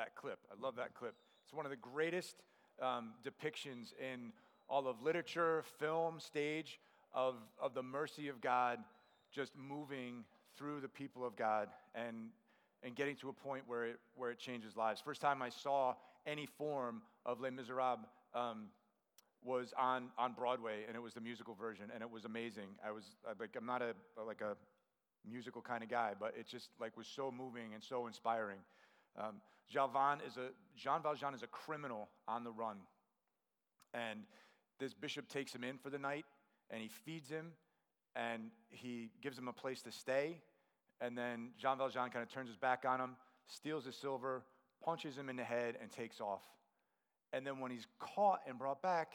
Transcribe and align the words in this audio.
that 0.00 0.16
clip. 0.16 0.38
I 0.50 0.60
love 0.60 0.76
that 0.76 0.94
clip. 0.94 1.14
It's 1.44 1.52
one 1.52 1.66
of 1.66 1.70
the 1.70 1.76
greatest 1.76 2.36
um, 2.80 3.10
depictions 3.22 3.92
in 4.00 4.32
all 4.66 4.88
of 4.88 5.02
literature, 5.02 5.62
film, 5.78 6.18
stage 6.18 6.80
of, 7.12 7.34
of 7.60 7.74
the 7.74 7.82
mercy 7.82 8.28
of 8.28 8.40
God 8.40 8.78
just 9.30 9.52
moving 9.56 10.24
through 10.56 10.80
the 10.80 10.88
people 10.88 11.26
of 11.26 11.36
God 11.36 11.68
and, 11.94 12.30
and 12.82 12.94
getting 12.94 13.14
to 13.16 13.28
a 13.28 13.32
point 13.32 13.64
where 13.66 13.84
it, 13.84 14.00
where 14.16 14.30
it 14.30 14.38
changes 14.38 14.74
lives. 14.74 15.02
First 15.04 15.20
time 15.20 15.42
I 15.42 15.50
saw 15.50 15.94
any 16.26 16.46
form 16.46 17.02
of 17.26 17.40
Les 17.40 17.50
Miserables 17.50 18.06
um, 18.34 18.68
was 19.44 19.74
on, 19.78 20.08
on 20.16 20.32
Broadway, 20.32 20.84
and 20.88 20.96
it 20.96 21.00
was 21.00 21.12
the 21.12 21.20
musical 21.20 21.54
version, 21.54 21.86
and 21.92 22.02
it 22.02 22.10
was 22.10 22.24
amazing. 22.24 22.68
I 22.86 22.90
was 22.90 23.04
like, 23.38 23.50
I'm 23.56 23.66
not 23.66 23.82
a 23.82 23.94
like 24.26 24.40
a 24.40 24.56
musical 25.30 25.60
kind 25.60 25.82
of 25.82 25.90
guy, 25.90 26.12
but 26.18 26.34
it 26.38 26.46
just 26.46 26.70
like 26.80 26.96
was 26.96 27.06
so 27.06 27.30
moving 27.30 27.74
and 27.74 27.82
so 27.82 28.06
inspiring. 28.06 28.58
Um, 29.18 29.36
Jean, 29.70 29.88
is 30.26 30.36
a, 30.36 30.48
Jean 30.76 31.02
Valjean 31.02 31.32
is 31.34 31.42
a 31.42 31.46
criminal 31.46 32.08
on 32.26 32.44
the 32.44 32.50
run, 32.50 32.78
and 33.94 34.24
this 34.78 34.92
bishop 34.92 35.28
takes 35.28 35.54
him 35.54 35.62
in 35.62 35.78
for 35.78 35.90
the 35.90 35.98
night, 35.98 36.24
and 36.70 36.82
he 36.82 36.88
feeds 36.88 37.28
him, 37.28 37.52
and 38.16 38.50
he 38.68 39.10
gives 39.22 39.38
him 39.38 39.48
a 39.48 39.52
place 39.52 39.82
to 39.82 39.92
stay, 39.92 40.40
and 41.00 41.16
then 41.16 41.50
Jean 41.56 41.78
Valjean 41.78 42.10
kind 42.10 42.22
of 42.22 42.28
turns 42.28 42.48
his 42.48 42.56
back 42.56 42.84
on 42.86 43.00
him, 43.00 43.16
steals 43.46 43.84
his 43.84 43.96
silver, 43.96 44.42
punches 44.84 45.16
him 45.16 45.28
in 45.28 45.36
the 45.36 45.44
head, 45.44 45.76
and 45.80 45.90
takes 45.90 46.20
off. 46.20 46.42
And 47.32 47.46
then 47.46 47.60
when 47.60 47.70
he's 47.70 47.86
caught 48.00 48.40
and 48.46 48.58
brought 48.58 48.82
back, 48.82 49.12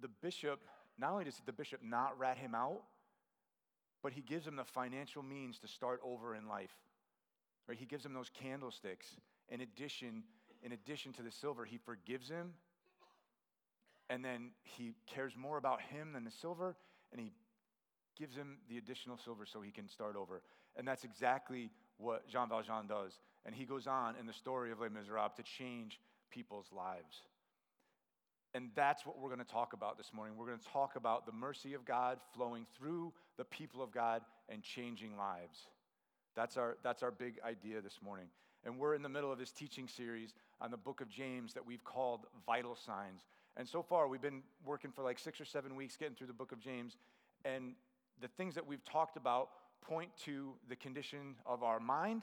the 0.00 0.08
bishop, 0.22 0.60
not 0.98 1.12
only 1.12 1.24
does 1.24 1.40
the 1.46 1.52
bishop 1.52 1.80
not 1.82 2.18
rat 2.18 2.36
him 2.36 2.54
out, 2.54 2.82
but 4.02 4.12
he 4.12 4.20
gives 4.20 4.46
him 4.46 4.56
the 4.56 4.64
financial 4.64 5.22
means 5.22 5.58
to 5.60 5.68
start 5.68 6.00
over 6.04 6.34
in 6.34 6.46
life. 6.46 6.74
Right? 7.68 7.78
He 7.78 7.86
gives 7.86 8.04
him 8.04 8.14
those 8.14 8.30
candlesticks. 8.42 9.06
In 9.48 9.60
addition, 9.60 10.24
in 10.62 10.72
addition 10.72 11.12
to 11.14 11.22
the 11.22 11.30
silver, 11.30 11.64
he 11.64 11.78
forgives 11.78 12.28
him. 12.28 12.54
And 14.08 14.24
then 14.24 14.50
he 14.62 14.92
cares 15.06 15.34
more 15.36 15.56
about 15.56 15.80
him 15.80 16.12
than 16.12 16.24
the 16.24 16.32
silver, 16.32 16.74
and 17.12 17.20
he 17.20 17.32
gives 18.18 18.34
him 18.34 18.58
the 18.68 18.76
additional 18.76 19.16
silver 19.16 19.46
so 19.46 19.60
he 19.60 19.70
can 19.70 19.88
start 19.88 20.16
over. 20.16 20.42
And 20.76 20.86
that's 20.86 21.04
exactly 21.04 21.70
what 21.96 22.28
Jean 22.28 22.48
Valjean 22.48 22.86
does. 22.88 23.20
And 23.46 23.54
he 23.54 23.64
goes 23.64 23.86
on 23.86 24.16
in 24.18 24.26
the 24.26 24.32
story 24.32 24.72
of 24.72 24.80
Les 24.80 24.88
Miserables 24.88 25.36
to 25.36 25.42
change 25.42 26.00
people's 26.30 26.66
lives. 26.76 27.22
And 28.52 28.70
that's 28.74 29.06
what 29.06 29.18
we're 29.18 29.28
going 29.28 29.44
to 29.44 29.52
talk 29.52 29.72
about 29.74 29.96
this 29.96 30.12
morning. 30.12 30.36
We're 30.36 30.46
going 30.46 30.58
to 30.58 30.68
talk 30.72 30.96
about 30.96 31.24
the 31.24 31.32
mercy 31.32 31.74
of 31.74 31.84
God 31.84 32.18
flowing 32.34 32.66
through 32.76 33.12
the 33.36 33.44
people 33.44 33.80
of 33.80 33.92
God 33.92 34.22
and 34.48 34.62
changing 34.62 35.16
lives. 35.16 35.68
That's 36.34 36.56
our, 36.56 36.76
that's 36.82 37.02
our 37.02 37.10
big 37.10 37.38
idea 37.44 37.80
this 37.80 37.98
morning. 38.02 38.26
And 38.64 38.78
we're 38.78 38.94
in 38.94 39.02
the 39.02 39.08
middle 39.08 39.32
of 39.32 39.38
this 39.38 39.52
teaching 39.52 39.88
series 39.88 40.34
on 40.60 40.70
the 40.70 40.76
book 40.76 41.00
of 41.00 41.08
James 41.08 41.54
that 41.54 41.64
we've 41.64 41.84
called 41.84 42.26
Vital 42.46 42.76
Signs. 42.76 43.22
And 43.56 43.68
so 43.68 43.82
far, 43.82 44.06
we've 44.06 44.20
been 44.20 44.42
working 44.64 44.92
for 44.92 45.02
like 45.02 45.18
six 45.18 45.40
or 45.40 45.44
seven 45.44 45.74
weeks 45.74 45.96
getting 45.96 46.14
through 46.14 46.26
the 46.26 46.32
book 46.32 46.52
of 46.52 46.60
James. 46.60 46.96
And 47.44 47.72
the 48.20 48.28
things 48.28 48.54
that 48.54 48.66
we've 48.66 48.84
talked 48.84 49.16
about 49.16 49.48
point 49.80 50.10
to 50.24 50.52
the 50.68 50.76
condition 50.76 51.36
of 51.46 51.62
our 51.62 51.80
mind 51.80 52.22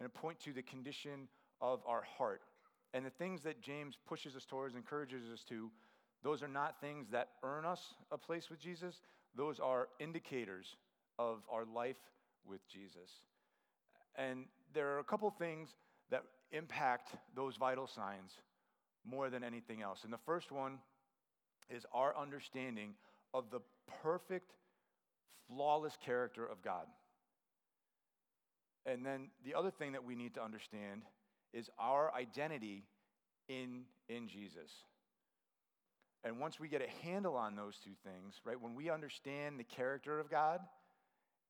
and 0.00 0.12
point 0.12 0.38
to 0.40 0.52
the 0.52 0.62
condition 0.62 1.28
of 1.60 1.80
our 1.86 2.02
heart. 2.18 2.42
And 2.94 3.06
the 3.06 3.10
things 3.10 3.42
that 3.42 3.62
James 3.62 3.96
pushes 4.06 4.36
us 4.36 4.44
towards, 4.44 4.74
encourages 4.74 5.30
us 5.32 5.42
to, 5.48 5.70
those 6.22 6.42
are 6.42 6.48
not 6.48 6.80
things 6.80 7.08
that 7.10 7.30
earn 7.42 7.64
us 7.64 7.94
a 8.10 8.18
place 8.18 8.50
with 8.50 8.60
Jesus. 8.60 9.00
Those 9.34 9.58
are 9.58 9.88
indicators 9.98 10.76
of 11.18 11.42
our 11.50 11.64
life 11.64 11.96
with 12.46 12.66
Jesus. 12.68 13.22
And 14.16 14.44
there 14.74 14.94
are 14.94 14.98
a 14.98 15.04
couple 15.04 15.30
things 15.30 15.68
that 16.10 16.22
impact 16.50 17.10
those 17.34 17.56
vital 17.56 17.86
signs 17.86 18.32
more 19.04 19.30
than 19.30 19.42
anything 19.42 19.82
else. 19.82 20.04
And 20.04 20.12
the 20.12 20.18
first 20.18 20.52
one 20.52 20.78
is 21.70 21.84
our 21.92 22.16
understanding 22.16 22.94
of 23.34 23.50
the 23.50 23.60
perfect, 24.02 24.52
flawless 25.48 25.96
character 26.04 26.44
of 26.46 26.62
God. 26.62 26.86
And 28.84 29.04
then 29.06 29.28
the 29.44 29.54
other 29.54 29.70
thing 29.70 29.92
that 29.92 30.04
we 30.04 30.14
need 30.14 30.34
to 30.34 30.42
understand 30.42 31.02
is 31.52 31.70
our 31.78 32.12
identity 32.14 32.84
in, 33.48 33.82
in 34.08 34.28
Jesus. 34.28 34.70
And 36.24 36.38
once 36.38 36.60
we 36.60 36.68
get 36.68 36.82
a 36.82 37.06
handle 37.06 37.36
on 37.36 37.56
those 37.56 37.76
two 37.82 37.94
things, 38.04 38.34
right, 38.44 38.60
when 38.60 38.74
we 38.74 38.90
understand 38.90 39.58
the 39.58 39.64
character 39.64 40.20
of 40.20 40.30
God 40.30 40.60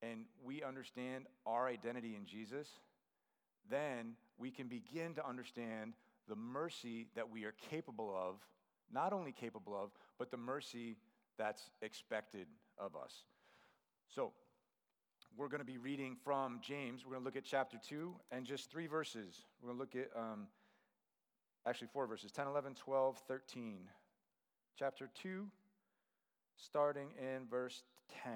and 0.03 0.25
we 0.45 0.63
understand 0.63 1.27
our 1.47 1.69
identity 1.69 2.17
in 2.17 2.27
Jesus, 2.27 2.69
then 3.71 4.15
we 4.39 4.51
can 4.51 4.67
begin 4.67 5.15
to 5.15 5.27
understand 5.27 5.95
the 6.29 6.37
mercy 6.37 7.07
that 7.15 7.31
we 7.31 7.45
are 7.45 7.55
capable 7.71 8.15
of, 8.17 8.37
not 8.93 9.13
only 9.13 9.33
capable 9.33 9.75
of, 9.75 9.91
but 10.19 10.31
the 10.31 10.37
mercy 10.37 10.97
that's 11.39 11.71
expected 11.81 12.47
of 12.79 12.97
us. 12.97 13.13
So, 14.09 14.33
we're 15.37 15.49
going 15.49 15.61
to 15.61 15.65
be 15.65 15.79
reading 15.79 16.17
from 16.23 16.61
James. 16.61 17.07
We're 17.07 17.13
going 17.13 17.23
to 17.23 17.25
look 17.25 17.37
at 17.37 17.45
chapter 17.45 17.79
2 17.89 18.15
and 18.31 18.45
just 18.45 18.71
three 18.71 18.87
verses. 18.87 19.47
We're 19.61 19.69
going 19.69 19.79
to 19.79 19.81
look 19.81 19.97
at, 19.97 20.21
um, 20.21 20.47
actually, 21.67 21.89
four 21.93 22.07
verses 22.07 22.31
10, 22.33 22.47
11, 22.49 22.75
12, 22.75 23.19
13. 23.27 23.79
Chapter 24.79 25.09
2, 25.23 25.47
starting 26.57 27.09
in 27.19 27.47
verse 27.49 27.83
10. 28.25 28.33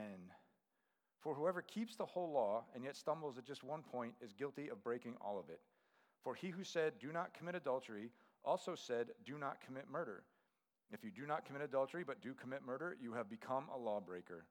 For 1.26 1.34
whoever 1.34 1.60
keeps 1.60 1.96
the 1.96 2.06
whole 2.06 2.30
law 2.30 2.62
and 2.72 2.84
yet 2.84 2.94
stumbles 2.94 3.36
at 3.36 3.44
just 3.44 3.64
one 3.64 3.82
point 3.82 4.14
is 4.20 4.32
guilty 4.32 4.68
of 4.68 4.84
breaking 4.84 5.16
all 5.20 5.40
of 5.40 5.48
it. 5.48 5.58
For 6.22 6.36
he 6.36 6.50
who 6.50 6.62
said, 6.62 6.92
Do 7.00 7.10
not 7.10 7.34
commit 7.34 7.56
adultery, 7.56 8.12
also 8.44 8.76
said, 8.76 9.08
Do 9.24 9.36
not 9.36 9.60
commit 9.60 9.90
murder. 9.90 10.22
If 10.92 11.02
you 11.02 11.10
do 11.10 11.26
not 11.26 11.44
commit 11.44 11.62
adultery 11.62 12.04
but 12.04 12.22
do 12.22 12.32
commit 12.32 12.64
murder, 12.64 12.96
you 13.02 13.12
have 13.14 13.28
become 13.28 13.64
a 13.74 13.76
lawbreaker. 13.76 14.46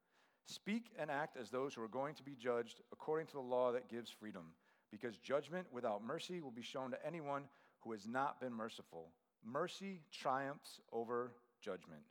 Speak 0.47 0.91
and 0.99 1.09
act 1.09 1.37
as 1.37 1.49
those 1.49 1.73
who 1.73 1.81
are 1.81 1.87
going 1.87 2.13
to 2.13 2.23
be 2.23 2.35
judged 2.35 2.81
according 2.91 3.27
to 3.27 3.35
the 3.35 3.39
law 3.39 3.71
that 3.71 3.87
gives 3.87 4.09
freedom, 4.09 4.47
because 4.91 5.15
judgment 5.15 5.67
without 5.71 6.03
mercy 6.03 6.41
will 6.41 6.51
be 6.51 6.61
shown 6.61 6.91
to 6.91 7.07
anyone 7.07 7.43
who 7.79 7.93
has 7.93 8.05
not 8.05 8.41
been 8.41 8.51
merciful. 8.51 9.13
Mercy 9.45 10.01
triumphs 10.11 10.81
over 10.91 11.31
judgment. 11.61 12.01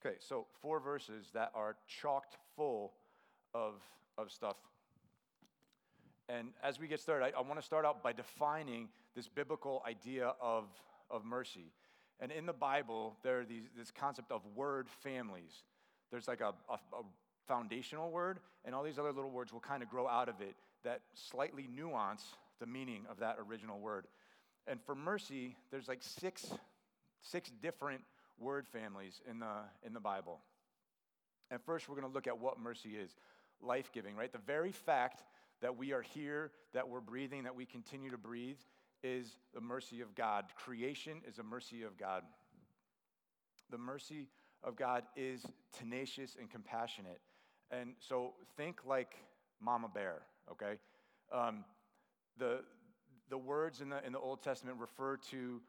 Okay, 0.00 0.14
so 0.20 0.46
four 0.62 0.78
verses 0.78 1.30
that 1.34 1.50
are 1.56 1.74
chocked 1.88 2.36
full 2.54 2.92
of, 3.56 3.74
of 4.18 4.30
stuff. 4.30 4.56
And 6.28 6.48
as 6.62 6.78
we 6.78 6.88
get 6.88 7.00
started, 7.00 7.32
I, 7.34 7.38
I 7.38 7.42
want 7.42 7.58
to 7.58 7.64
start 7.64 7.84
out 7.84 8.02
by 8.02 8.12
defining 8.12 8.88
this 9.14 9.28
biblical 9.28 9.82
idea 9.86 10.34
of, 10.40 10.64
of 11.10 11.24
mercy. 11.24 11.72
And 12.20 12.32
in 12.32 12.46
the 12.46 12.52
Bible, 12.52 13.16
there 13.22 13.40
are 13.40 13.44
these, 13.44 13.64
this 13.76 13.90
concept 13.90 14.30
of 14.30 14.42
word 14.54 14.88
families. 15.02 15.62
There's 16.10 16.28
like 16.28 16.40
a, 16.40 16.52
a, 16.68 16.74
a 16.74 17.02
foundational 17.46 18.10
word, 18.10 18.38
and 18.64 18.74
all 18.74 18.82
these 18.82 18.98
other 18.98 19.12
little 19.12 19.30
words 19.30 19.52
will 19.52 19.60
kind 19.60 19.82
of 19.82 19.88
grow 19.88 20.08
out 20.08 20.28
of 20.28 20.40
it 20.40 20.54
that 20.84 21.00
slightly 21.14 21.68
nuance 21.74 22.24
the 22.60 22.66
meaning 22.66 23.02
of 23.10 23.20
that 23.20 23.36
original 23.48 23.78
word. 23.78 24.06
And 24.66 24.80
for 24.84 24.94
mercy, 24.94 25.56
there's 25.70 25.88
like 25.88 26.02
six, 26.02 26.46
six 27.22 27.50
different 27.62 28.00
word 28.38 28.66
families 28.66 29.20
in 29.30 29.38
the, 29.38 29.52
in 29.84 29.92
the 29.92 30.00
Bible. 30.00 30.40
And 31.50 31.60
first, 31.62 31.88
we're 31.88 31.94
going 31.94 32.08
to 32.08 32.12
look 32.12 32.26
at 32.26 32.38
what 32.38 32.58
mercy 32.58 32.90
is 32.90 33.14
life 33.62 33.90
giving, 33.92 34.16
right? 34.16 34.32
The 34.32 34.38
very 34.38 34.72
fact 34.72 35.22
that 35.62 35.76
we 35.76 35.92
are 35.92 36.02
here, 36.02 36.52
that 36.74 36.88
we're 36.88 37.00
breathing, 37.00 37.44
that 37.44 37.54
we 37.54 37.64
continue 37.64 38.10
to 38.10 38.18
breathe 38.18 38.58
is 39.02 39.38
the 39.54 39.60
mercy 39.60 40.00
of 40.00 40.14
God. 40.14 40.44
Creation 40.56 41.22
is 41.26 41.38
a 41.38 41.42
mercy 41.42 41.82
of 41.82 41.96
God. 41.96 42.22
The 43.70 43.78
mercy 43.78 44.28
of 44.62 44.76
God 44.76 45.04
is 45.16 45.44
tenacious 45.78 46.36
and 46.38 46.50
compassionate. 46.50 47.20
And 47.70 47.94
so 47.98 48.34
think 48.56 48.80
like 48.86 49.16
Mama 49.60 49.88
Bear, 49.92 50.22
okay? 50.50 50.78
Um, 51.32 51.64
the, 52.38 52.60
the 53.28 53.38
words 53.38 53.80
in 53.80 53.88
the, 53.88 54.04
in 54.04 54.12
the 54.12 54.18
Old 54.18 54.42
Testament 54.42 54.78
refer 54.78 55.16
to 55.30 55.60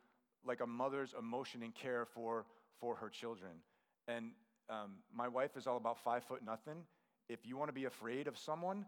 like 0.46 0.62
a 0.62 0.68
mother's 0.68 1.16
emotion 1.18 1.64
and 1.64 1.74
care 1.74 2.06
for, 2.06 2.46
for 2.80 2.96
her 2.96 3.10
children. 3.10 3.52
And 4.08 4.32
um, 4.70 4.98
my 5.14 5.28
wife 5.28 5.58
is 5.58 5.68
all 5.68 5.78
about 5.78 5.98
five 6.04 6.24
foot 6.24 6.44
nothing. 6.46 6.84
If 7.30 7.46
you 7.46 7.58
want 7.58 7.70
to 7.70 7.74
be 7.74 7.86
afraid 7.86 8.28
of 8.28 8.38
someone, 8.38 8.86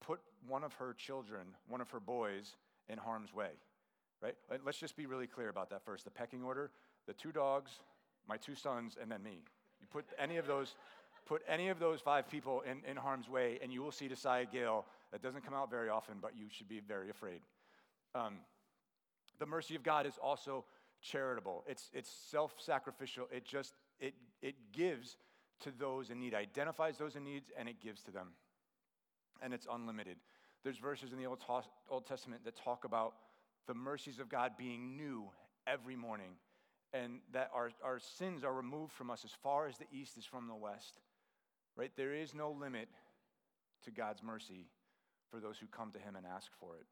put 0.00 0.20
one 0.46 0.64
of 0.64 0.72
her 0.74 0.94
children, 0.94 1.42
one 1.68 1.80
of 1.80 1.90
her 1.90 2.00
boys, 2.00 2.56
in 2.88 2.98
harm's 2.98 3.34
way, 3.34 3.50
right? 4.22 4.34
Let's 4.64 4.78
just 4.78 4.96
be 4.96 5.06
really 5.06 5.26
clear 5.26 5.48
about 5.48 5.70
that 5.70 5.84
first. 5.84 6.04
The 6.04 6.10
pecking 6.10 6.42
order 6.42 6.70
the 7.06 7.14
two 7.14 7.32
dogs, 7.32 7.72
my 8.28 8.36
two 8.36 8.54
sons, 8.54 8.96
and 9.00 9.10
then 9.10 9.22
me. 9.22 9.40
You 9.80 9.86
put 9.90 10.04
any 10.18 10.36
of 10.36 10.46
those, 10.46 10.74
put 11.26 11.42
any 11.48 11.70
of 11.70 11.80
those 11.80 12.00
five 12.00 12.28
people 12.28 12.62
in, 12.70 12.82
in 12.88 12.96
harm's 12.96 13.28
way, 13.28 13.58
and 13.62 13.72
you 13.72 13.82
will 13.82 13.90
see 13.90 14.08
Desai 14.08 14.50
Gale. 14.52 14.84
That 15.10 15.22
doesn't 15.22 15.44
come 15.44 15.54
out 15.54 15.70
very 15.70 15.88
often, 15.88 16.16
but 16.20 16.32
you 16.36 16.46
should 16.50 16.68
be 16.68 16.80
very 16.80 17.08
afraid. 17.08 17.40
Um, 18.14 18.34
the 19.38 19.46
mercy 19.46 19.74
of 19.74 19.82
God 19.82 20.06
is 20.06 20.18
also 20.22 20.64
charitable. 21.00 21.64
It's, 21.66 21.90
it's 21.94 22.10
self-sacrificial. 22.30 23.28
It 23.32 23.46
just, 23.46 23.72
it, 23.98 24.14
it 24.42 24.54
gives 24.72 25.16
to 25.60 25.70
those 25.70 26.10
in 26.10 26.20
need, 26.20 26.34
identifies 26.34 26.98
those 26.98 27.16
in 27.16 27.24
need, 27.24 27.42
and 27.58 27.68
it 27.68 27.80
gives 27.80 28.02
to 28.02 28.10
them. 28.10 28.28
And 29.40 29.52
it's 29.54 29.66
unlimited. 29.70 30.16
There's 30.64 30.78
verses 30.78 31.12
in 31.12 31.18
the 31.18 31.26
Old, 31.26 31.42
Old 31.88 32.06
Testament 32.06 32.44
that 32.44 32.56
talk 32.56 32.84
about 32.84 33.14
the 33.66 33.74
mercies 33.74 34.18
of 34.18 34.28
God 34.28 34.52
being 34.56 34.96
new 34.96 35.30
every 35.66 35.96
morning 35.96 36.32
and 36.92 37.20
that 37.32 37.50
our, 37.54 37.70
our 37.84 37.98
sins 37.98 38.44
are 38.44 38.52
removed 38.52 38.92
from 38.92 39.10
us 39.10 39.24
as 39.24 39.30
far 39.42 39.66
as 39.66 39.76
the 39.76 39.86
east 39.92 40.16
is 40.16 40.24
from 40.24 40.48
the 40.48 40.54
west. 40.54 41.00
Right? 41.76 41.92
There 41.96 42.14
is 42.14 42.34
no 42.34 42.50
limit 42.50 42.88
to 43.84 43.90
God's 43.90 44.22
mercy 44.22 44.66
for 45.30 45.38
those 45.38 45.58
who 45.58 45.66
come 45.66 45.92
to 45.92 45.98
Him 45.98 46.16
and 46.16 46.26
ask 46.26 46.50
for 46.58 46.76
it. 46.76 46.86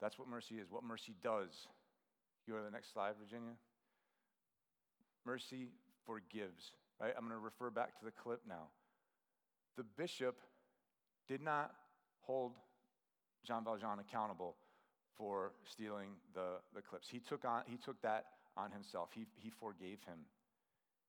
That's 0.00 0.18
what 0.18 0.28
mercy 0.28 0.56
is, 0.56 0.70
what 0.70 0.84
mercy 0.84 1.14
does. 1.22 1.66
You 2.46 2.54
go 2.54 2.58
to 2.58 2.64
the 2.64 2.70
next 2.70 2.92
slide, 2.92 3.14
Virginia. 3.20 3.54
Mercy 5.24 5.66
forgives. 6.06 6.72
Right? 7.00 7.12
I'm 7.16 7.24
going 7.24 7.38
to 7.38 7.44
refer 7.44 7.70
back 7.70 7.98
to 7.98 8.04
the 8.04 8.10
clip 8.10 8.40
now. 8.48 8.68
The 9.76 9.84
bishop 9.84 10.36
did 11.28 11.42
not 11.42 11.72
hold 12.20 12.52
Jean 13.44 13.64
Valjean 13.64 13.98
accountable 14.00 14.56
for 15.16 15.52
stealing 15.64 16.10
the, 16.34 16.58
the 16.74 16.82
clips. 16.82 17.08
He 17.08 17.20
took, 17.20 17.44
on, 17.44 17.62
he 17.66 17.76
took 17.76 18.00
that 18.02 18.24
on 18.56 18.70
himself. 18.70 19.10
He, 19.14 19.26
he 19.34 19.50
forgave 19.50 19.98
him. 20.06 20.20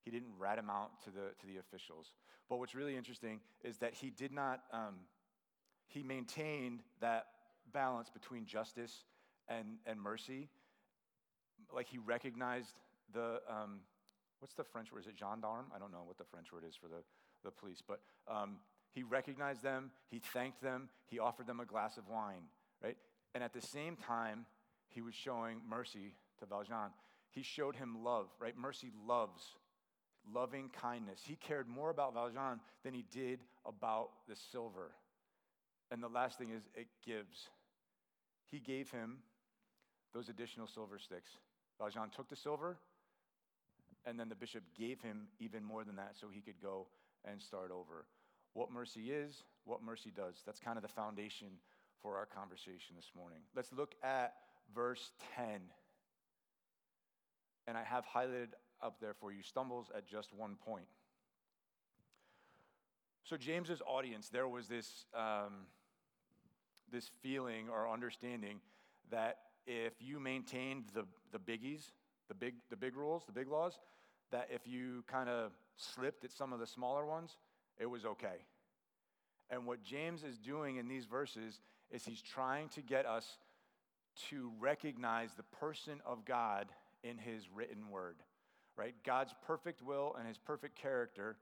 He 0.04 0.12
didn't 0.12 0.31
rat 0.38 0.57
him 0.57 0.69
out 0.69 1.01
to 1.04 1.10
the, 1.10 1.31
to 1.39 1.48
the 1.48 1.57
officials. 1.60 2.13
But 2.50 2.60
what's 2.60 2.75
really 2.75 2.95
interesting 2.95 3.42
is 3.63 3.78
that 3.80 3.94
he 3.94 4.10
did 4.10 4.31
not, 4.31 4.62
um, 4.72 4.95
he 5.88 6.04
maintained 6.04 6.81
that 7.01 7.28
balance 7.74 8.10
between 8.10 8.45
justice 8.45 9.04
and, 9.50 9.78
and 9.86 10.00
mercy. 10.00 10.50
Like 11.74 11.88
he 11.88 11.98
recognized 11.98 12.74
the, 13.13 13.42
um, 13.50 13.81
what's 14.39 14.54
the 14.54 14.63
French 14.63 14.92
word? 14.92 15.01
Is 15.01 15.07
it 15.07 15.18
gendarme? 15.18 15.66
I 15.75 15.80
don't 15.80 15.92
know 15.92 16.04
what 16.06 16.18
the 16.18 16.24
French 16.24 16.51
word 16.51 16.63
is 16.68 16.75
for 16.75 16.88
the, 16.88 17.04
the 17.44 17.51
police, 17.51 17.81
but 17.86 18.01
um, 18.28 18.57
he 18.94 19.04
recognized 19.04 19.63
them, 19.63 19.92
he 20.10 20.19
thanked 20.19 20.62
them, 20.62 20.89
he 21.06 21.19
offered 21.19 21.48
them 21.48 21.60
a 21.60 21.66
glass 21.66 21.98
of 21.98 22.07
wine, 22.07 22.44
right? 22.84 22.98
And 23.36 23.44
at 23.44 23.54
the 23.54 23.62
same 23.62 23.95
time, 23.95 24.45
he 24.89 25.01
was 25.01 25.13
showing 25.13 25.62
mercy 25.69 26.16
to 26.39 26.45
Valjean. 26.45 26.92
He 27.31 27.44
showed 27.44 27.75
him 27.75 28.04
love, 28.04 28.28
right? 28.39 28.57
Mercy 28.57 28.92
loves, 29.07 29.44
loving 30.34 30.69
kindness. 30.69 31.22
He 31.24 31.36
cared 31.36 31.68
more 31.68 31.90
about 31.90 32.13
Valjean 32.13 32.60
than 32.83 32.94
he 32.94 33.06
did 33.12 33.42
about 33.66 34.10
the 34.28 34.36
silver. 34.36 34.92
And 35.92 36.01
the 36.01 36.07
last 36.07 36.38
thing 36.38 36.50
is, 36.50 36.63
it 36.74 36.88
gives. 37.06 37.50
He 38.50 38.60
gave 38.60 38.90
him 38.90 39.18
those 40.13 40.30
additional 40.30 40.68
silver 40.68 40.98
sticks. 40.98 41.30
Valjean 41.80 42.10
took 42.10 42.30
the 42.30 42.36
silver, 42.36 42.78
and 44.07 44.18
then 44.19 44.30
the 44.30 44.36
bishop 44.36 44.63
gave 44.77 45.01
him 45.01 45.27
even 45.39 45.63
more 45.63 45.83
than 45.83 45.98
that 45.98 46.13
so 46.19 46.27
he 46.31 46.42
could 46.42 46.62
go 46.62 46.88
and 47.30 47.42
start 47.42 47.71
over. 47.71 48.06
What 48.54 48.71
mercy 48.71 49.12
is, 49.12 49.44
what 49.65 49.83
mercy 49.83 50.12
does. 50.15 50.42
That's 50.45 50.59
kind 50.59 50.77
of 50.77 50.81
the 50.81 50.89
foundation 50.89 51.48
for 52.01 52.15
our 52.15 52.25
conversation 52.25 52.95
this 52.95 53.12
morning. 53.15 53.39
Let's 53.56 53.74
look 53.74 53.95
at 54.01 54.33
verse 54.74 55.12
10. 55.36 55.62
And 57.68 57.77
I 57.77 57.83
have 57.83 58.06
highlighted 58.06 58.54
up 58.81 59.00
there 59.01 59.13
for 59.13 59.31
you 59.31 59.44
stumbles 59.44 59.92
at 59.95 60.07
just 60.07 60.33
one 60.33 60.56
point. 60.56 60.88
So, 63.24 63.36
James's 63.36 63.81
audience, 63.86 64.30
there 64.30 64.48
was 64.48 64.68
this, 64.68 65.06
um, 65.13 65.65
this 66.89 67.09
feeling 67.21 67.68
or 67.69 67.89
understanding 67.89 68.62
that 69.12 69.39
if 69.65 69.94
you 70.00 70.18
maintained 70.18 70.86
the, 70.94 71.04
the 71.33 71.39
biggies, 71.39 71.92
the 72.30 72.33
big, 72.33 72.56
the 72.69 72.77
big 72.77 72.95
rules, 72.95 73.24
the 73.25 73.33
big 73.33 73.50
laws, 73.50 73.80
that 74.31 74.50
if 74.51 74.68
you 74.68 75.03
kind 75.07 75.29
of 75.29 75.51
slipped 75.75 76.24
at 76.24 76.31
some 76.31 76.53
of 76.53 76.59
the 76.59 76.68
smaller 76.68 77.06
ones, 77.06 77.38
it 77.79 77.85
was 77.85 78.06
okay. 78.06 78.45
And 79.50 79.65
what 79.65 79.83
James 79.83 80.24
is 80.24 80.38
doing 80.38 80.77
in 80.77 80.88
these 80.88 81.06
verses 81.06 81.62
is 81.91 82.03
he's 82.03 82.21
trying 82.21 82.69
to 82.69 82.81
get 82.81 83.06
us 83.06 83.38
to 84.29 84.51
recognize 84.59 85.29
the 85.35 85.44
person 85.44 86.01
of 86.06 86.25
God 86.25 86.68
in 87.03 87.18
his 87.18 87.44
written 87.53 87.89
word, 87.89 88.18
right? 88.75 88.95
God's 89.06 89.33
perfect 89.45 89.81
will 89.81 90.15
and 90.18 90.27
his 90.27 90.38
perfect 90.38 90.75
character 90.75 91.38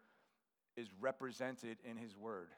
is 0.77 0.87
represented 0.99 1.77
in 1.89 1.97
his 1.97 2.15
word. 2.17 2.49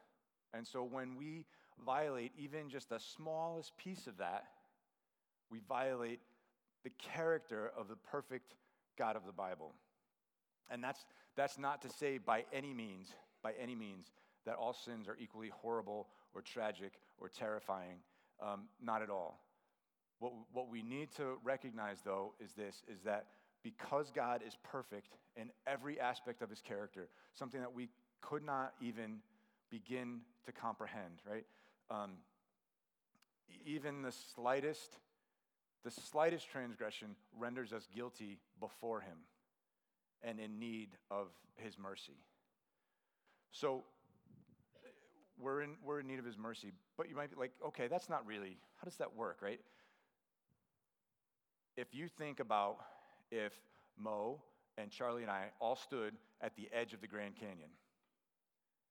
And 0.53 0.65
so 0.65 0.83
when 0.83 1.15
we 1.15 1.45
violate 1.85 2.31
even 2.37 2.69
just 2.69 2.89
the 2.89 2.99
smallest 2.99 3.77
piece 3.77 4.07
of 4.07 4.17
that, 4.17 4.45
we 5.49 5.59
violate 5.67 6.19
the 6.83 6.89
character 6.97 7.71
of 7.77 7.87
the 7.87 7.95
perfect 7.95 8.55
God 8.97 9.15
of 9.15 9.25
the 9.25 9.31
Bible. 9.31 9.73
And 10.69 10.83
that's, 10.83 11.05
that's 11.35 11.57
not 11.57 11.81
to 11.83 11.89
say 11.89 12.17
by 12.17 12.45
any 12.53 12.73
means, 12.73 13.09
by 13.41 13.53
any 13.61 13.75
means, 13.75 14.11
that 14.45 14.55
all 14.55 14.73
sins 14.73 15.07
are 15.07 15.17
equally 15.21 15.49
horrible 15.49 16.07
or 16.33 16.41
tragic 16.41 16.93
or 17.19 17.29
terrifying. 17.29 17.97
Um, 18.41 18.63
not 18.81 19.01
at 19.01 19.09
all. 19.09 19.43
What, 20.19 20.33
what 20.53 20.69
we 20.69 20.81
need 20.81 21.11
to 21.17 21.37
recognize, 21.43 22.01
though, 22.03 22.33
is 22.39 22.53
this 22.53 22.83
is 22.87 23.01
that 23.01 23.27
because 23.63 24.11
God 24.11 24.41
is 24.45 24.57
perfect 24.63 25.17
in 25.35 25.49
every 25.65 25.99
aspect 25.99 26.41
of 26.41 26.49
his 26.49 26.61
character, 26.61 27.09
something 27.33 27.59
that 27.59 27.73
we 27.73 27.89
could 28.21 28.43
not 28.43 28.73
even 28.81 29.17
begin 29.69 30.21
to 30.45 30.51
comprehend, 30.51 31.21
right? 31.29 31.45
Um, 31.89 32.11
even 33.65 34.01
the 34.01 34.13
slightest, 34.35 34.97
the 35.83 35.91
slightest 35.91 36.49
transgression 36.49 37.15
renders 37.37 37.73
us 37.73 37.87
guilty 37.93 38.37
before 38.59 39.01
him 39.01 39.17
and 40.23 40.39
in 40.39 40.59
need 40.59 40.89
of 41.11 41.27
his 41.55 41.77
mercy. 41.77 42.17
So 43.51 43.83
we're 45.39 45.61
in, 45.61 45.75
we're 45.83 45.99
in 45.99 46.07
need 46.07 46.19
of 46.19 46.25
his 46.25 46.37
mercy. 46.37 46.71
But 46.97 47.09
you 47.09 47.15
might 47.15 47.29
be 47.29 47.35
like, 47.37 47.51
okay, 47.67 47.87
that's 47.87 48.09
not 48.09 48.25
really, 48.25 48.57
how 48.77 48.85
does 48.85 48.97
that 48.97 49.15
work, 49.15 49.39
right? 49.41 49.59
If 51.75 51.93
you 51.93 52.07
think 52.07 52.39
about 52.39 52.77
if 53.31 53.53
Mo 53.97 54.41
and 54.77 54.89
Charlie 54.89 55.21
and 55.21 55.31
I 55.31 55.45
all 55.59 55.75
stood 55.75 56.13
at 56.41 56.55
the 56.55 56.69
edge 56.73 56.93
of 56.93 57.01
the 57.01 57.07
Grand 57.07 57.35
Canyon, 57.35 57.69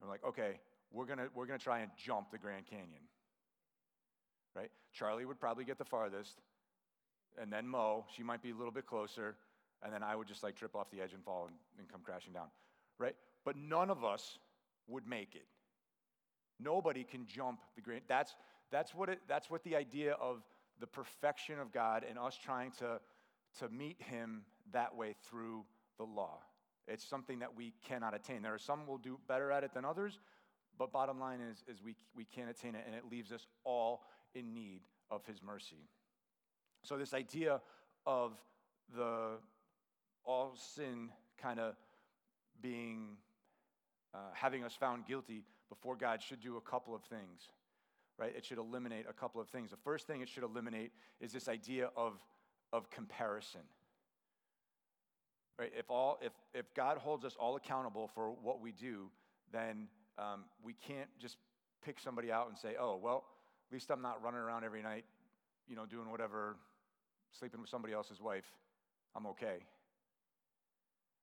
we're 0.01 0.09
like, 0.09 0.25
okay, 0.25 0.61
we're 0.93 1.07
gonna, 1.07 1.29
we're 1.35 1.47
gonna 1.47 1.59
try 1.59 1.81
and 1.81 1.91
jump 1.97 2.31
the 2.31 2.39
Grand 2.39 2.67
Canyon, 2.67 3.03
right? 4.55 4.71
Charlie 4.93 5.25
would 5.25 5.41
probably 5.41 5.65
get 5.65 5.79
the 5.79 5.85
farthest, 5.85 6.41
and 7.41 7.53
then 7.53 7.67
Mo, 7.67 8.05
she 8.15 8.23
might 8.23 8.43
be 8.43 8.51
a 8.51 8.55
little 8.55 8.73
bit 8.73 8.87
closer, 8.87 9.37
and 9.83 9.93
then 9.93 10.03
I 10.03 10.17
would 10.17 10.27
just 10.27 10.43
like 10.43 10.57
trip 10.57 10.75
off 10.75 10.91
the 10.91 11.01
edge 11.01 11.13
and 11.13 11.23
fall 11.25 11.47
and, 11.47 11.57
and 11.79 11.89
come 11.89 12.01
crashing 12.05 12.33
down, 12.33 12.49
right? 12.99 13.15
But 13.45 13.57
none 13.57 13.91
of 13.91 14.05
us 14.05 14.39
would 14.89 15.07
make 15.07 15.35
it. 15.35 15.47
Nobody 16.59 17.05
can 17.05 17.27
jump 17.27 17.61
the 17.75 17.83
green. 17.83 18.01
That's, 18.09 18.35
that's, 18.71 18.95
what 18.95 19.09
it, 19.09 19.21
that's 19.29 19.51
what 19.51 19.63
the 19.65 19.77
idea 19.77 20.15
of 20.15 20.43
the 20.81 20.87
perfection 20.87 21.59
of 21.59 21.73
God 21.73 22.05
and 22.09 22.19
us 22.19 22.37
trying 22.43 22.71
to, 22.73 23.01
to 23.59 23.69
meet 23.69 24.01
Him 24.01 24.43
that 24.73 24.95
way 24.95 25.15
through 25.29 25.65
the 25.99 26.05
law. 26.05 26.39
It's 26.89 27.05
something 27.05 27.41
that 27.41 27.57
we 27.57 27.75
cannot 27.87 28.15
attain. 28.15 28.43
There 28.43 28.55
are 28.55 28.59
some 28.59 28.87
will 28.87 28.99
do 28.99 29.19
better 29.29 29.51
at 29.51 29.65
it 29.65 29.75
than 29.75 29.85
others, 29.85 30.19
but 30.79 30.93
bottom 30.93 31.19
line 31.19 31.41
is, 31.41 31.65
is 31.69 31.83
we, 31.83 31.97
we 32.15 32.25
can't 32.25 32.49
attain 32.49 32.75
it, 32.75 32.85
and 32.87 32.95
it 32.95 33.03
leaves 33.11 33.33
us 33.33 33.47
all 33.65 34.03
in 34.35 34.55
need 34.55 34.83
of 35.11 35.25
His 35.27 35.43
mercy. 35.43 35.89
So, 36.83 36.97
this 36.97 37.15
idea 37.15 37.61
of 38.07 38.33
the 38.95 39.39
all 40.27 40.57
sin 40.57 41.11
kind 41.41 41.61
of 41.61 41.75
being, 42.61 43.17
uh, 44.15 44.19
having 44.33 44.65
us 44.65 44.75
found 44.75 45.07
guilty 45.07 45.45
before 45.69 45.97
God 45.97 46.23
should 46.23 46.41
do 46.41 46.57
a 46.57 46.61
couple 46.61 46.95
of 46.95 47.03
things, 47.05 47.51
right? 48.19 48.33
It 48.37 48.45
should 48.45 48.59
eliminate 48.59 49.07
a 49.09 49.13
couple 49.13 49.41
of 49.41 49.49
things. 49.49 49.71
The 49.71 49.77
first 49.85 50.07
thing 50.07 50.21
it 50.21 50.29
should 50.29 50.43
eliminate 50.43 50.93
is 51.21 51.33
this 51.33 51.49
idea 51.49 51.91
of, 51.97 52.15
of 52.73 52.91
comparison. 52.91 53.63
Right? 55.59 55.73
If, 55.79 55.91
all, 55.91 56.19
if, 56.21 56.33
if 56.55 56.73
God 56.75 56.99
holds 56.99 57.25
us 57.25 57.35
all 57.39 57.57
accountable 57.57 58.11
for 58.15 58.31
what 58.31 58.61
we 58.61 58.73
do, 58.73 59.11
then 59.53 59.89
um, 60.19 60.45
we 60.63 60.75
can't 60.75 61.09
just 61.19 61.37
pick 61.85 61.99
somebody 61.99 62.31
out 62.31 62.49
and 62.49 62.59
say, 62.59 62.75
oh, 62.79 62.97
well, 63.03 63.25
at 63.69 63.73
least 63.73 63.91
I'm 63.91 64.03
not 64.03 64.23
running 64.23 64.41
around 64.41 64.65
every 64.65 64.83
night, 64.83 65.05
you 65.69 65.77
know, 65.77 65.87
doing 65.87 66.11
whatever, 66.11 66.57
sleeping 67.39 67.61
with 67.61 67.71
somebody 67.71 67.95
else's 67.95 68.21
wife. 68.21 68.45
I'm 69.15 69.27
okay. 69.27 69.59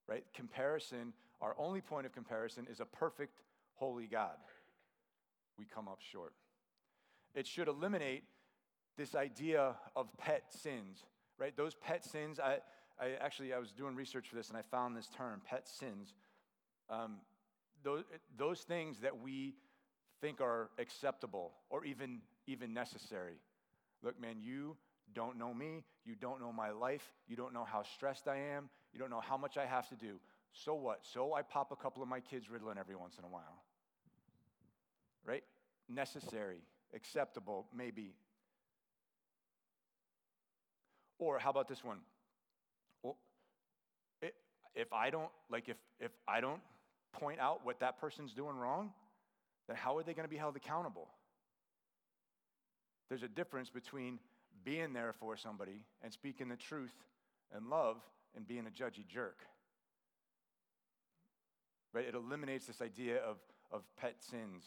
Right? 0.08 0.24
Comparison, 0.34 1.14
our 1.42 1.56
only 1.58 1.82
point 1.82 2.06
of 2.06 2.14
comparison 2.14 2.68
is 2.70 2.80
a 2.80 2.86
perfect 2.86 3.42
holy 3.76 4.08
God, 4.08 4.38
we 5.58 5.66
come 5.66 5.88
up 5.88 6.00
short. 6.00 6.34
It 7.36 7.48
should 7.48 7.68
eliminate 7.68 8.24
this 8.98 9.16
idea 9.16 9.76
of 9.96 10.08
pet 10.18 10.44
sins, 10.50 11.04
right? 11.40 11.56
Those 11.56 11.74
pet 11.74 12.06
sins, 12.06 12.40
I, 12.40 12.58
I 13.00 13.14
actually, 13.20 13.54
I 13.54 13.60
was 13.60 13.72
doing 13.72 13.96
research 13.96 14.30
for 14.30 14.36
this 14.36 14.50
and 14.50 14.58
I 14.58 14.62
found 14.62 14.96
this 14.96 15.08
term, 15.08 15.42
pet 15.46 15.68
sins. 15.68 16.14
Um, 16.90 17.18
those, 17.84 18.04
those 18.38 18.62
things 18.62 19.00
that 19.00 19.20
we 19.20 19.56
think 20.22 20.42
are 20.42 20.70
acceptable 20.78 21.52
or 21.70 21.84
even, 21.86 22.22
even 22.48 22.74
necessary. 22.74 23.36
Look, 24.04 24.20
man, 24.22 24.38
you 24.40 24.78
don't 25.14 25.38
know 25.38 25.54
me. 25.54 25.84
You 26.06 26.16
don't 26.16 26.40
know 26.40 26.52
my 26.52 26.72
life. 26.72 27.14
You 27.28 27.36
don't 27.36 27.54
know 27.54 27.66
how 27.66 27.84
stressed 27.84 28.28
I 28.28 28.38
am. 28.38 28.70
You 28.94 29.00
don't 29.00 29.10
know 29.10 29.22
how 29.22 29.38
much 29.38 29.58
I 29.58 29.66
have 29.66 29.90
to 29.90 29.96
do. 29.96 30.20
So 30.54 30.76
what? 30.76 31.00
So 31.02 31.34
I 31.34 31.42
pop 31.42 31.72
a 31.72 31.76
couple 31.76 32.04
of 32.04 32.10
my 32.10 32.20
kids 32.20 32.48
Ritalin 32.48 32.78
every 32.78 32.96
once 32.96 33.16
in 33.18 33.26
a 33.26 33.28
while. 33.28 33.64
Right? 35.26 35.44
Necessary, 35.90 36.60
acceptable, 36.94 37.66
maybe. 37.76 38.14
Or 41.18 41.40
how 41.40 41.50
about 41.50 41.68
this 41.68 41.84
one? 41.84 42.00
Well, 43.02 43.18
it, 44.22 44.36
if 44.76 44.92
I 44.94 45.10
don't 45.10 45.30
like 45.50 45.70
if 45.70 45.78
if 46.00 46.12
I 46.28 46.40
don't 46.40 46.62
point 47.14 47.40
out 47.40 47.62
what 47.66 47.80
that 47.80 48.00
person's 48.00 48.34
doing 48.34 48.56
wrong, 48.56 48.92
then 49.68 49.76
how 49.76 49.98
are 49.98 50.04
they 50.04 50.14
going 50.14 50.28
to 50.28 50.30
be 50.30 50.38
held 50.38 50.56
accountable? 50.56 51.08
There's 53.10 53.24
a 53.24 53.28
difference 53.28 53.70
between 53.70 54.20
being 54.64 54.94
there 54.94 55.14
for 55.20 55.38
somebody 55.38 55.86
and 56.04 56.12
speaking 56.12 56.50
the 56.50 56.56
truth 56.56 56.94
and 57.56 57.70
love 57.70 57.98
and 58.36 58.48
being 58.48 58.66
a 58.68 58.70
judgy 58.70 59.06
jerk. 59.08 59.40
Right? 61.94 62.06
It 62.06 62.16
eliminates 62.16 62.66
this 62.66 62.82
idea 62.82 63.18
of, 63.18 63.38
of 63.72 63.84
pet 63.98 64.16
sins. 64.20 64.64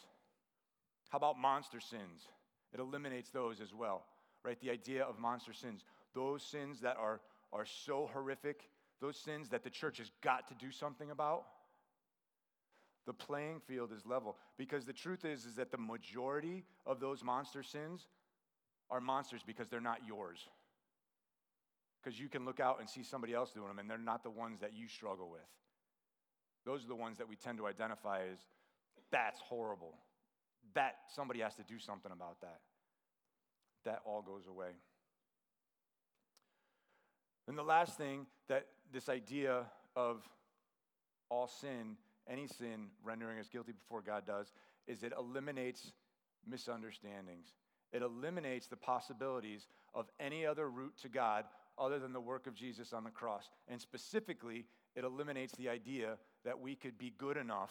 How 1.08 1.18
about 1.18 1.38
monster 1.38 1.80
sins? 1.80 2.28
It 2.72 2.80
eliminates 2.80 3.30
those 3.30 3.60
as 3.60 3.74
well. 3.74 4.04
Right? 4.44 4.60
The 4.60 4.70
idea 4.70 5.02
of 5.02 5.18
monster 5.18 5.52
sins. 5.52 5.84
Those 6.14 6.42
sins 6.42 6.80
that 6.80 6.96
are, 6.96 7.20
are 7.52 7.66
so 7.66 8.08
horrific, 8.12 8.70
those 9.00 9.16
sins 9.16 9.48
that 9.50 9.64
the 9.64 9.70
church 9.70 9.98
has 9.98 10.10
got 10.22 10.48
to 10.48 10.54
do 10.54 10.70
something 10.70 11.10
about. 11.10 11.44
The 13.06 13.12
playing 13.12 13.60
field 13.60 13.92
is 13.92 14.06
level. 14.06 14.36
Because 14.56 14.84
the 14.84 14.92
truth 14.92 15.24
is, 15.24 15.44
is 15.44 15.56
that 15.56 15.70
the 15.70 15.78
majority 15.78 16.64
of 16.86 17.00
those 17.00 17.22
monster 17.22 17.62
sins 17.62 18.06
are 18.90 19.00
monsters 19.00 19.42
because 19.44 19.68
they're 19.68 19.80
not 19.80 20.00
yours. 20.06 20.48
Because 22.06 22.20
you 22.20 22.28
can 22.28 22.44
look 22.44 22.60
out 22.60 22.78
and 22.78 22.88
see 22.88 23.02
somebody 23.02 23.34
else 23.34 23.50
doing 23.50 23.66
them, 23.66 23.80
and 23.80 23.90
they're 23.90 23.98
not 23.98 24.22
the 24.22 24.30
ones 24.30 24.60
that 24.60 24.70
you 24.72 24.86
struggle 24.86 25.28
with. 25.28 25.40
Those 26.64 26.84
are 26.84 26.86
the 26.86 26.94
ones 26.94 27.18
that 27.18 27.28
we 27.28 27.34
tend 27.34 27.58
to 27.58 27.66
identify 27.66 28.20
as 28.32 28.38
that's 29.10 29.40
horrible. 29.40 29.92
That 30.74 30.98
somebody 31.12 31.40
has 31.40 31.56
to 31.56 31.64
do 31.64 31.80
something 31.80 32.12
about 32.12 32.40
that. 32.42 32.60
That 33.86 34.02
all 34.04 34.22
goes 34.22 34.46
away. 34.46 34.68
And 37.48 37.58
the 37.58 37.64
last 37.64 37.98
thing 37.98 38.26
that 38.48 38.66
this 38.92 39.08
idea 39.08 39.64
of 39.96 40.22
all 41.28 41.48
sin, 41.48 41.96
any 42.30 42.46
sin 42.46 42.86
rendering 43.02 43.40
us 43.40 43.48
guilty 43.48 43.72
before 43.72 44.00
God 44.00 44.24
does, 44.24 44.52
is 44.86 45.02
it 45.02 45.12
eliminates 45.18 45.90
misunderstandings. 46.48 47.48
It 47.92 48.02
eliminates 48.02 48.68
the 48.68 48.76
possibilities 48.76 49.66
of 49.92 50.06
any 50.20 50.46
other 50.46 50.70
route 50.70 50.94
to 51.02 51.08
God 51.08 51.46
other 51.78 51.98
than 51.98 52.12
the 52.12 52.20
work 52.20 52.46
of 52.46 52.54
Jesus 52.54 52.92
on 52.92 53.04
the 53.04 53.10
cross. 53.10 53.50
And 53.68 53.80
specifically, 53.80 54.64
it 54.94 55.04
eliminates 55.04 55.52
the 55.54 55.68
idea 55.68 56.16
that 56.44 56.58
we 56.58 56.74
could 56.74 56.98
be 56.98 57.12
good 57.18 57.36
enough 57.36 57.70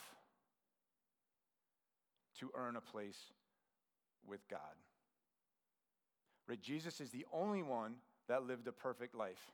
to 2.40 2.52
earn 2.56 2.76
a 2.76 2.82
place 2.82 3.18
with 4.28 4.48
God. 4.50 4.60
Right? 6.48 6.62
Jesus 6.62 7.02
is 7.02 7.10
the 7.10 7.26
only 7.34 7.64
one 7.64 7.96
that 8.28 8.44
lived 8.44 8.68
a 8.68 8.72
perfect 8.72 9.16
life. 9.16 9.52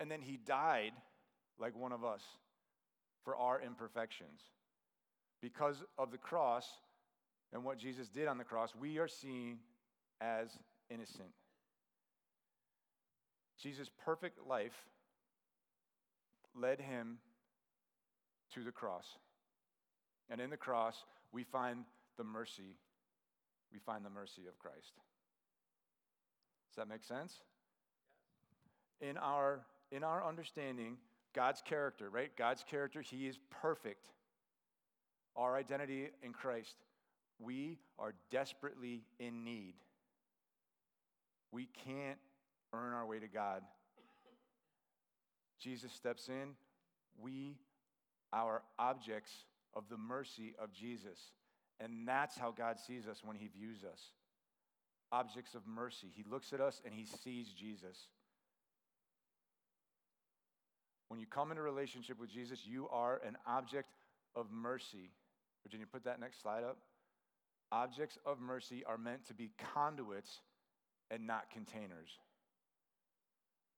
And 0.00 0.10
then 0.10 0.20
he 0.20 0.36
died 0.36 0.92
like 1.58 1.76
one 1.76 1.92
of 1.92 2.04
us 2.04 2.22
for 3.24 3.36
our 3.36 3.60
imperfections. 3.60 4.40
Because 5.40 5.82
of 5.96 6.10
the 6.10 6.18
cross 6.18 6.66
and 7.52 7.64
what 7.64 7.78
Jesus 7.78 8.08
did 8.08 8.28
on 8.28 8.38
the 8.38 8.44
cross, 8.44 8.74
we 8.74 8.98
are 8.98 9.08
seen 9.08 9.58
as 10.20 10.48
innocent. 10.90 11.30
Jesus' 13.60 13.90
perfect 14.04 14.38
life 14.46 14.84
led 16.54 16.80
him 16.80 17.18
to 18.54 18.64
the 18.64 18.72
cross. 18.72 19.06
And 20.30 20.40
in 20.40 20.50
the 20.50 20.56
cross, 20.56 21.04
we 21.32 21.44
find 21.44 21.84
the 22.16 22.24
mercy. 22.24 22.76
We 23.72 23.78
find 23.78 24.04
the 24.04 24.10
mercy 24.10 24.42
of 24.48 24.58
Christ. 24.58 24.94
Does 26.70 26.76
that 26.76 26.88
make 26.88 27.04
sense? 27.04 27.34
In 29.00 29.16
our, 29.16 29.60
in 29.90 30.04
our 30.04 30.26
understanding, 30.26 30.96
God's 31.34 31.62
character, 31.62 32.10
right? 32.10 32.30
God's 32.36 32.64
character, 32.68 33.00
He 33.00 33.26
is 33.26 33.38
perfect. 33.50 34.10
Our 35.36 35.56
identity 35.56 36.08
in 36.22 36.32
Christ, 36.32 36.76
we 37.38 37.78
are 37.98 38.14
desperately 38.30 39.02
in 39.18 39.44
need. 39.44 39.74
We 41.52 41.68
can't 41.84 42.18
earn 42.72 42.92
our 42.92 43.06
way 43.06 43.18
to 43.18 43.28
God. 43.28 43.62
Jesus 45.60 45.92
steps 45.92 46.28
in. 46.28 46.54
We 47.20 47.56
are 48.32 48.62
objects 48.78 49.32
of 49.74 49.84
the 49.88 49.96
mercy 49.96 50.54
of 50.58 50.72
Jesus. 50.72 51.18
And 51.80 52.06
that's 52.06 52.36
how 52.36 52.50
God 52.50 52.78
sees 52.78 53.06
us 53.06 53.22
when 53.24 53.36
he 53.36 53.48
views 53.48 53.84
us 53.84 54.12
objects 55.12 55.54
of 55.54 55.66
mercy. 55.66 56.08
He 56.14 56.24
looks 56.30 56.52
at 56.52 56.60
us 56.60 56.80
and 56.84 56.92
he 56.94 57.06
sees 57.06 57.48
Jesus. 57.48 58.08
When 61.08 61.18
you 61.18 61.26
come 61.26 61.50
into 61.50 61.62
relationship 61.62 62.20
with 62.20 62.30
Jesus, 62.30 62.60
you 62.66 62.88
are 62.90 63.20
an 63.26 63.36
object 63.46 63.88
of 64.36 64.50
mercy. 64.50 65.10
Virginia, 65.64 65.86
put 65.90 66.04
that 66.04 66.20
next 66.20 66.42
slide 66.42 66.64
up. 66.64 66.78
Objects 67.72 68.18
of 68.26 68.40
mercy 68.40 68.84
are 68.86 68.98
meant 68.98 69.26
to 69.26 69.34
be 69.34 69.50
conduits 69.74 70.40
and 71.10 71.26
not 71.26 71.50
containers. 71.50 72.18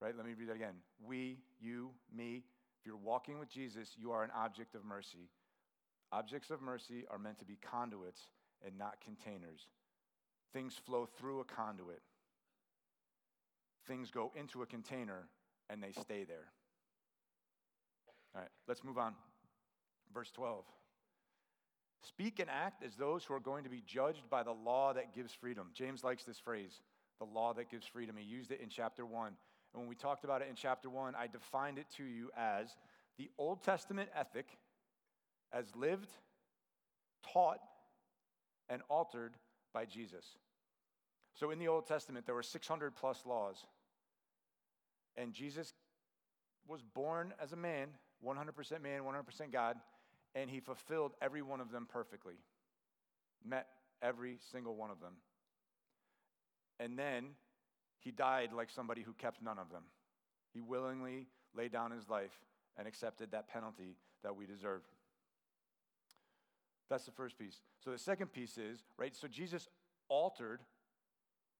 Right? 0.00 0.16
Let 0.16 0.26
me 0.26 0.32
read 0.38 0.48
that 0.48 0.56
again. 0.56 0.74
We, 1.04 1.38
you, 1.60 1.90
me, 2.14 2.42
if 2.80 2.86
you're 2.86 2.96
walking 2.96 3.38
with 3.38 3.50
Jesus, 3.50 3.90
you 3.96 4.12
are 4.12 4.24
an 4.24 4.30
object 4.34 4.74
of 4.74 4.84
mercy. 4.84 5.28
Objects 6.12 6.50
of 6.50 6.62
mercy 6.62 7.04
are 7.10 7.18
meant 7.18 7.38
to 7.38 7.44
be 7.44 7.58
conduits 7.60 8.22
and 8.64 8.76
not 8.78 8.96
containers. 9.04 9.66
Things 10.52 10.74
flow 10.74 11.06
through 11.18 11.40
a 11.40 11.44
conduit, 11.44 12.00
things 13.86 14.10
go 14.10 14.32
into 14.34 14.62
a 14.62 14.66
container, 14.66 15.28
and 15.68 15.82
they 15.82 15.92
stay 15.92 16.24
there. 16.24 16.48
All 18.34 18.40
right, 18.40 18.50
let's 18.66 18.82
move 18.82 18.98
on. 18.98 19.14
Verse 20.12 20.30
12. 20.32 20.64
Speak 22.02 22.40
and 22.40 22.48
act 22.48 22.82
as 22.82 22.94
those 22.96 23.24
who 23.24 23.34
are 23.34 23.40
going 23.40 23.64
to 23.64 23.70
be 23.70 23.82
judged 23.86 24.28
by 24.30 24.42
the 24.42 24.52
law 24.52 24.92
that 24.94 25.14
gives 25.14 25.34
freedom. 25.34 25.68
James 25.74 26.02
likes 26.02 26.24
this 26.24 26.38
phrase, 26.38 26.80
the 27.18 27.26
law 27.26 27.52
that 27.52 27.70
gives 27.70 27.86
freedom. 27.86 28.16
He 28.16 28.24
used 28.24 28.50
it 28.50 28.60
in 28.60 28.68
chapter 28.70 29.04
1. 29.04 29.34
And 29.72 29.82
when 29.82 29.88
we 29.88 29.94
talked 29.94 30.24
about 30.24 30.42
it 30.42 30.48
in 30.48 30.56
chapter 30.56 30.90
1, 30.90 31.14
I 31.14 31.26
defined 31.26 31.78
it 31.78 31.86
to 31.96 32.04
you 32.04 32.30
as 32.36 32.76
the 33.18 33.30
Old 33.38 33.62
Testament 33.62 34.08
ethic 34.14 34.46
as 35.52 35.74
lived, 35.76 36.10
taught, 37.32 37.60
and 38.68 38.82
altered 38.88 39.34
by 39.72 39.84
Jesus. 39.84 40.24
So 41.34 41.50
in 41.50 41.58
the 41.58 41.68
Old 41.68 41.86
Testament, 41.86 42.26
there 42.26 42.34
were 42.34 42.42
600 42.42 42.94
plus 42.94 43.24
laws. 43.26 43.64
And 45.16 45.32
Jesus 45.32 45.72
was 46.66 46.82
born 46.82 47.34
as 47.42 47.52
a 47.52 47.56
man, 47.56 47.88
100% 48.24 48.82
man, 48.82 49.02
100% 49.02 49.52
God, 49.52 49.76
and 50.34 50.48
he 50.48 50.60
fulfilled 50.60 51.12
every 51.20 51.42
one 51.42 51.60
of 51.60 51.72
them 51.72 51.86
perfectly, 51.90 52.34
met 53.44 53.66
every 54.02 54.38
single 54.52 54.76
one 54.76 54.90
of 54.90 55.00
them. 55.00 55.14
And 56.78 56.98
then 56.98 57.30
he 58.00 58.10
died 58.10 58.50
like 58.52 58.70
somebody 58.70 59.02
who 59.02 59.12
kept 59.12 59.42
none 59.42 59.58
of 59.58 59.70
them. 59.70 59.82
He 60.52 60.60
willingly 60.60 61.26
laid 61.54 61.72
down 61.72 61.90
his 61.90 62.08
life 62.08 62.32
and 62.76 62.88
accepted 62.88 63.30
that 63.30 63.48
penalty 63.48 63.96
that 64.22 64.34
we 64.34 64.46
deserve. 64.46 64.82
That's 66.88 67.04
the 67.04 67.12
first 67.12 67.38
piece. 67.38 67.60
So 67.84 67.90
the 67.90 67.98
second 67.98 68.32
piece 68.32 68.58
is, 68.58 68.82
right, 68.96 69.14
so 69.14 69.28
Jesus 69.28 69.68
altered 70.08 70.60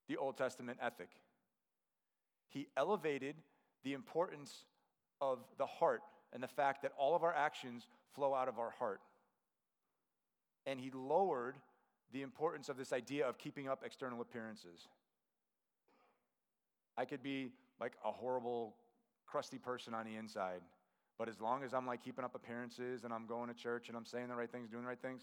the 0.09 0.17
Old 0.17 0.37
Testament 0.37 0.79
ethic. 0.83 1.11
He 2.49 2.67
elevated 2.77 3.37
the 3.85 3.93
importance 3.93 4.65
of 5.21 5.39
the 5.57 5.67
heart 5.67 6.03
and 6.33 6.43
the 6.43 6.49
fact 6.49 6.83
that 6.83 6.93
all 6.99 7.15
of 7.15 7.23
our 7.23 7.35
actions 7.35 7.87
flow 8.15 8.35
out 8.35 8.49
of 8.49 8.59
our 8.59 8.71
heart. 8.71 9.01
And 10.67 10.81
he 10.81 10.91
lowered 10.91 11.57
the 12.13 12.23
importance 12.23 12.69
of 12.69 12.77
this 12.77 12.93
idea 12.93 13.27
of 13.27 13.39
keeping 13.39 13.69
up 13.69 13.83
external 13.85 14.21
appearances. 14.21 14.89
I 17.01 17.07
could 17.07 17.23
be 17.23 17.51
like 17.81 17.95
a 18.05 18.13
horrible, 18.13 18.75
crusty 19.27 19.57
person 19.57 19.95
on 19.95 20.05
the 20.05 20.17
inside, 20.17 20.61
but 21.19 21.31
as 21.31 21.41
long 21.41 21.65
as 21.65 21.73
I'm 21.73 21.87
like 21.87 22.05
keeping 22.05 22.27
up 22.27 22.35
appearances 22.35 23.05
and 23.05 23.13
I'm 23.13 23.27
going 23.27 23.49
to 23.49 23.55
church 23.55 23.89
and 23.89 23.97
I'm 23.97 24.05
saying 24.05 24.29
the 24.29 24.35
right 24.35 24.53
things, 24.53 24.69
doing 24.69 24.83
the 24.83 24.89
right 24.89 25.01
things, 25.01 25.23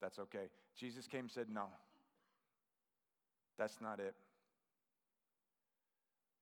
that's 0.00 0.18
okay. 0.18 0.48
Jesus 0.74 1.06
came 1.06 1.20
and 1.20 1.30
said, 1.30 1.48
No, 1.52 1.64
that's 3.58 3.78
not 3.82 4.00
it. 4.00 4.14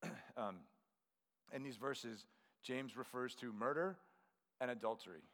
um, 0.37 0.59
in 1.53 1.65
these 1.65 1.77
verses, 1.77 2.27
James 2.63 2.97
refers 2.97 3.35
to 3.37 3.53
murder 3.53 3.97
and 4.61 4.71
adultery. 4.71 5.25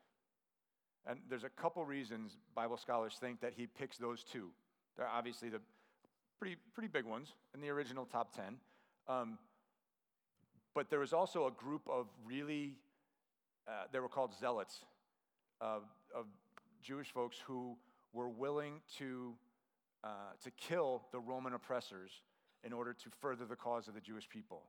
And 1.07 1.19
there's 1.29 1.45
a 1.45 1.51
couple 1.51 1.85
reasons 1.85 2.39
Bible 2.55 2.79
scholars 2.79 3.19
think 3.21 3.43
that 3.43 3.53
he 3.55 3.67
picks 3.67 3.99
those 3.99 4.25
two. 4.25 4.49
They're 4.97 5.07
obviously 5.07 5.51
the 5.51 5.61
pretty, 6.39 6.57
pretty 6.73 6.89
big 6.89 7.05
ones 7.05 7.35
in 7.55 7.61
the 7.61 7.69
original 7.69 8.07
top 8.07 8.35
10. 8.35 8.57
Um, 9.09 9.39
but 10.75 10.91
there 10.91 11.01
was 11.01 11.13
also 11.13 11.47
a 11.47 11.51
group 11.51 11.83
of 11.89 12.07
really 12.25 12.75
uh, 13.69 13.85
they 13.93 13.99
were 13.99 14.09
called 14.09 14.33
zealots, 14.39 14.85
uh, 15.61 15.79
of 16.15 16.27
Jewish 16.83 17.11
folks 17.13 17.37
who 17.45 17.77
were 18.13 18.29
willing 18.29 18.81
to 18.99 19.35
uh, 20.05 20.09
to 20.45 20.51
kill 20.53 21.03
the 21.11 21.19
Roman 21.19 21.53
oppressors 21.55 22.11
in 22.63 22.73
order 22.73 22.93
to 22.93 23.11
further 23.21 23.45
the 23.45 23.57
cause 23.57 23.89
of 23.89 23.95
the 23.95 24.01
Jewish 24.01 24.29
people. 24.29 24.63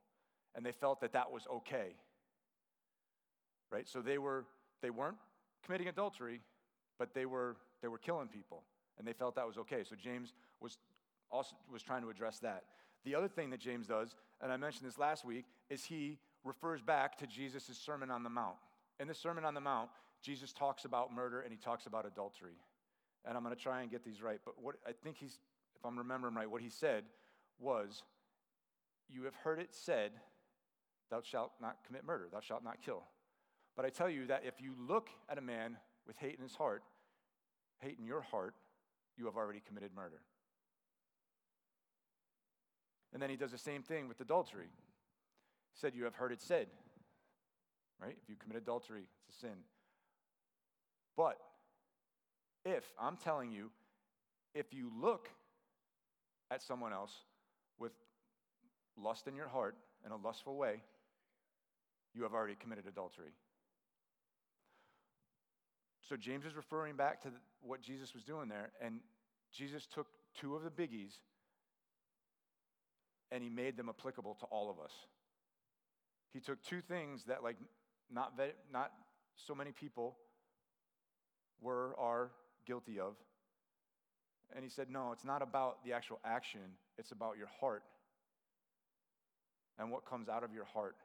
And 0.54 0.66
they 0.66 0.72
felt 0.72 1.00
that 1.00 1.12
that 1.12 1.30
was 1.30 1.46
okay. 1.48 1.94
Right? 3.70 3.86
So 3.86 4.00
they, 4.00 4.18
were, 4.18 4.46
they 4.82 4.90
weren't 4.90 5.16
committing 5.64 5.86
adultery, 5.88 6.40
but 6.98 7.14
they 7.14 7.26
were, 7.26 7.56
they 7.82 7.88
were 7.88 7.98
killing 7.98 8.26
people. 8.26 8.64
And 8.98 9.06
they 9.06 9.12
felt 9.12 9.36
that 9.36 9.46
was 9.46 9.58
okay. 9.58 9.84
So 9.88 9.94
James 9.94 10.32
was 10.60 10.78
also 11.30 11.54
was 11.70 11.82
trying 11.82 12.02
to 12.02 12.10
address 12.10 12.40
that. 12.40 12.64
The 13.04 13.14
other 13.14 13.28
thing 13.28 13.50
that 13.50 13.60
James 13.60 13.86
does, 13.86 14.14
and 14.40 14.52
I 14.52 14.56
mentioned 14.56 14.86
this 14.88 14.98
last 14.98 15.24
week, 15.24 15.46
is 15.70 15.84
he 15.84 16.18
refers 16.44 16.82
back 16.82 17.16
to 17.18 17.26
Jesus' 17.26 17.78
Sermon 17.78 18.10
on 18.10 18.22
the 18.22 18.30
Mount. 18.30 18.56
In 19.00 19.08
the 19.08 19.14
Sermon 19.14 19.44
on 19.44 19.54
the 19.54 19.60
Mount, 19.60 19.90
Jesus 20.22 20.52
talks 20.52 20.84
about 20.84 21.12
murder 21.12 21.40
and 21.40 21.52
he 21.52 21.58
talks 21.58 21.86
about 21.86 22.06
adultery. 22.06 22.56
And 23.24 23.36
I'm 23.36 23.42
going 23.42 23.54
to 23.54 23.60
try 23.60 23.82
and 23.82 23.90
get 23.90 24.04
these 24.04 24.22
right, 24.22 24.40
but 24.44 24.54
what 24.60 24.76
I 24.86 24.92
think 24.92 25.16
he's, 25.18 25.38
if 25.76 25.84
I'm 25.84 25.98
remembering 25.98 26.34
right, 26.34 26.50
what 26.50 26.62
he 26.62 26.70
said 26.70 27.04
was, 27.58 28.02
You 29.08 29.24
have 29.24 29.34
heard 29.34 29.58
it 29.58 29.68
said, 29.74 30.12
Thou 31.10 31.20
shalt 31.22 31.52
not 31.60 31.78
commit 31.86 32.04
murder, 32.04 32.28
thou 32.32 32.40
shalt 32.40 32.64
not 32.64 32.82
kill. 32.84 33.04
But 33.76 33.84
I 33.84 33.90
tell 33.90 34.10
you 34.10 34.26
that 34.26 34.42
if 34.44 34.60
you 34.60 34.74
look 34.78 35.08
at 35.28 35.38
a 35.38 35.40
man 35.40 35.76
with 36.06 36.16
hate 36.16 36.34
in 36.36 36.42
his 36.42 36.54
heart, 36.54 36.82
hate 37.80 37.96
in 37.98 38.04
your 38.04 38.22
heart, 38.22 38.54
you 39.16 39.26
have 39.26 39.36
already 39.36 39.62
committed 39.66 39.90
murder. 39.94 40.20
And 43.12 43.22
then 43.22 43.30
he 43.30 43.36
does 43.36 43.52
the 43.52 43.58
same 43.58 43.82
thing 43.82 44.08
with 44.08 44.20
adultery. 44.20 44.68
He 45.72 45.80
said, 45.80 45.94
You 45.94 46.04
have 46.04 46.14
heard 46.14 46.32
it 46.32 46.42
said, 46.42 46.66
right? 48.00 48.16
If 48.22 48.28
you 48.28 48.36
commit 48.36 48.58
adultery, 48.58 49.02
it's 49.28 49.36
a 49.36 49.40
sin. 49.40 49.56
But 51.16 51.38
if, 52.64 52.84
I'm 53.00 53.16
telling 53.16 53.50
you, 53.50 53.70
if 54.54 54.72
you 54.72 54.90
look 55.00 55.28
at 56.50 56.62
someone 56.62 56.92
else 56.92 57.12
with 57.78 57.92
lust 58.96 59.26
in 59.26 59.34
your 59.34 59.48
heart 59.48 59.76
in 60.04 60.12
a 60.12 60.16
lustful 60.16 60.56
way, 60.56 60.82
you 62.14 62.22
have 62.22 62.34
already 62.34 62.54
committed 62.54 62.86
adultery. 62.86 63.32
So 66.08 66.16
James 66.16 66.46
is 66.46 66.56
referring 66.56 66.96
back 66.96 67.22
to 67.22 67.28
what 67.60 67.82
Jesus 67.82 68.14
was 68.14 68.22
doing 68.22 68.48
there, 68.48 68.70
and 68.80 69.00
Jesus 69.52 69.86
took 69.86 70.06
two 70.40 70.56
of 70.56 70.62
the 70.62 70.70
biggies 70.70 71.18
and 73.30 73.42
he 73.42 73.50
made 73.50 73.76
them 73.76 73.88
applicable 73.88 74.36
to 74.40 74.46
all 74.46 74.70
of 74.70 74.78
us. 74.78 74.92
He 76.32 76.40
took 76.40 76.62
two 76.62 76.80
things 76.80 77.24
that, 77.24 77.42
like, 77.42 77.56
not, 78.10 78.38
not 78.72 78.92
so 79.36 79.54
many 79.54 79.72
people 79.72 80.16
were 81.60 81.94
are 81.98 82.30
guilty 82.66 83.00
of. 83.00 83.14
And 84.54 84.64
he 84.64 84.70
said, 84.70 84.90
No, 84.90 85.12
it's 85.12 85.24
not 85.24 85.42
about 85.42 85.84
the 85.84 85.92
actual 85.92 86.20
action, 86.24 86.60
it's 86.96 87.12
about 87.12 87.36
your 87.36 87.48
heart 87.60 87.82
and 89.78 89.90
what 89.90 90.04
comes 90.04 90.28
out 90.28 90.42
of 90.42 90.52
your 90.52 90.64
heart. 90.64 90.96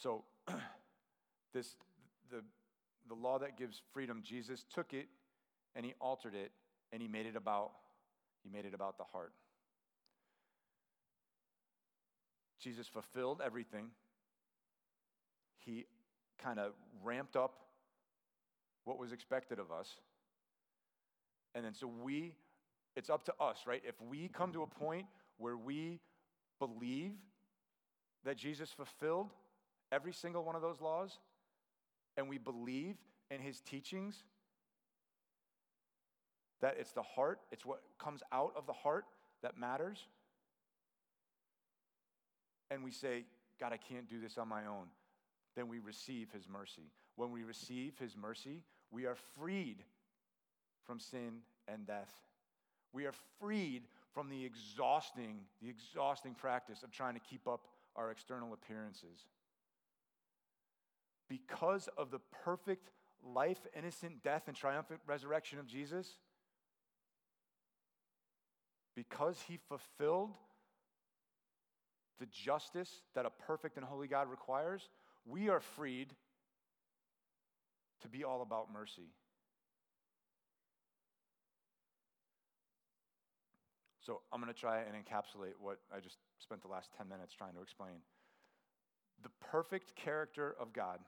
So, 0.00 0.24
this, 1.52 1.74
the, 2.30 2.42
the 3.08 3.14
law 3.14 3.38
that 3.38 3.56
gives 3.56 3.80
freedom, 3.92 4.22
Jesus 4.22 4.64
took 4.72 4.92
it 4.92 5.08
and 5.74 5.84
he 5.84 5.94
altered 6.00 6.34
it 6.34 6.52
and 6.92 7.02
he 7.02 7.08
made 7.08 7.26
it 7.26 7.34
about 7.34 7.72
he 8.46 8.56
made 8.56 8.66
it 8.66 8.74
about 8.74 8.98
the 8.98 9.04
heart. 9.04 9.32
Jesus 12.60 12.86
fulfilled 12.86 13.40
everything. 13.44 13.88
He 15.58 15.86
kind 16.42 16.58
of 16.58 16.72
ramped 17.02 17.36
up 17.36 17.54
what 18.84 18.98
was 18.98 19.12
expected 19.12 19.58
of 19.58 19.72
us. 19.72 19.88
And 21.54 21.64
then 21.64 21.74
so 21.74 21.90
we, 22.02 22.34
it's 22.94 23.10
up 23.10 23.24
to 23.24 23.34
us, 23.40 23.60
right? 23.66 23.82
If 23.86 23.94
we 24.00 24.28
come 24.28 24.52
to 24.52 24.62
a 24.62 24.66
point 24.66 25.06
where 25.38 25.56
we 25.56 26.00
believe 26.58 27.12
that 28.24 28.36
Jesus 28.36 28.70
fulfilled 28.70 29.30
every 29.92 30.12
single 30.12 30.44
one 30.44 30.54
of 30.54 30.62
those 30.62 30.80
laws, 30.80 31.18
and 32.16 32.28
we 32.28 32.38
believe 32.38 32.96
in 33.30 33.40
his 33.40 33.60
teachings, 33.60 34.24
that 36.60 36.76
it's 36.78 36.92
the 36.92 37.02
heart, 37.02 37.40
it's 37.50 37.64
what 37.64 37.82
comes 37.98 38.22
out 38.32 38.52
of 38.56 38.66
the 38.66 38.72
heart 38.72 39.04
that 39.42 39.58
matters. 39.58 40.06
And 42.70 42.82
we 42.82 42.90
say, 42.90 43.24
God, 43.60 43.72
I 43.72 43.76
can't 43.76 44.08
do 44.08 44.20
this 44.20 44.38
on 44.38 44.48
my 44.48 44.66
own. 44.66 44.86
Then 45.54 45.68
we 45.68 45.78
receive 45.78 46.30
his 46.32 46.48
mercy. 46.48 46.90
When 47.16 47.30
we 47.30 47.42
receive 47.42 47.98
his 47.98 48.16
mercy, 48.16 48.62
we 48.90 49.06
are 49.06 49.16
freed 49.38 49.84
from 50.84 51.00
sin 51.00 51.40
and 51.68 51.86
death. 51.86 52.12
We 52.92 53.06
are 53.06 53.14
freed 53.40 53.82
from 54.12 54.30
the 54.30 54.44
exhausting, 54.44 55.40
the 55.62 55.68
exhausting 55.68 56.34
practice 56.34 56.82
of 56.82 56.90
trying 56.90 57.14
to 57.14 57.20
keep 57.20 57.46
up 57.46 57.66
our 57.94 58.10
external 58.10 58.52
appearances. 58.52 59.26
Because 61.28 61.88
of 61.98 62.10
the 62.10 62.20
perfect 62.44 62.90
life, 63.24 63.66
innocent 63.76 64.22
death, 64.22 64.44
and 64.46 64.56
triumphant 64.56 65.00
resurrection 65.06 65.58
of 65.58 65.66
Jesus, 65.66 66.18
because 68.96 69.38
he 69.46 69.58
fulfilled 69.68 70.32
the 72.18 72.26
justice 72.26 72.90
that 73.14 73.26
a 73.26 73.30
perfect 73.30 73.76
and 73.76 73.84
holy 73.84 74.08
God 74.08 74.28
requires, 74.28 74.88
we 75.26 75.50
are 75.50 75.60
freed 75.60 76.14
to 78.00 78.08
be 78.08 78.24
all 78.24 78.42
about 78.42 78.72
mercy. 78.72 79.10
So 84.00 84.22
I'm 84.32 84.40
going 84.40 84.52
to 84.52 84.58
try 84.58 84.78
and 84.78 84.94
encapsulate 84.94 85.54
what 85.60 85.78
I 85.94 86.00
just 86.00 86.16
spent 86.38 86.62
the 86.62 86.68
last 86.68 86.90
10 86.96 87.08
minutes 87.08 87.34
trying 87.34 87.54
to 87.54 87.60
explain. 87.60 87.96
The 89.22 89.30
perfect 89.50 89.94
character 89.96 90.54
of 90.58 90.72
God, 90.72 91.00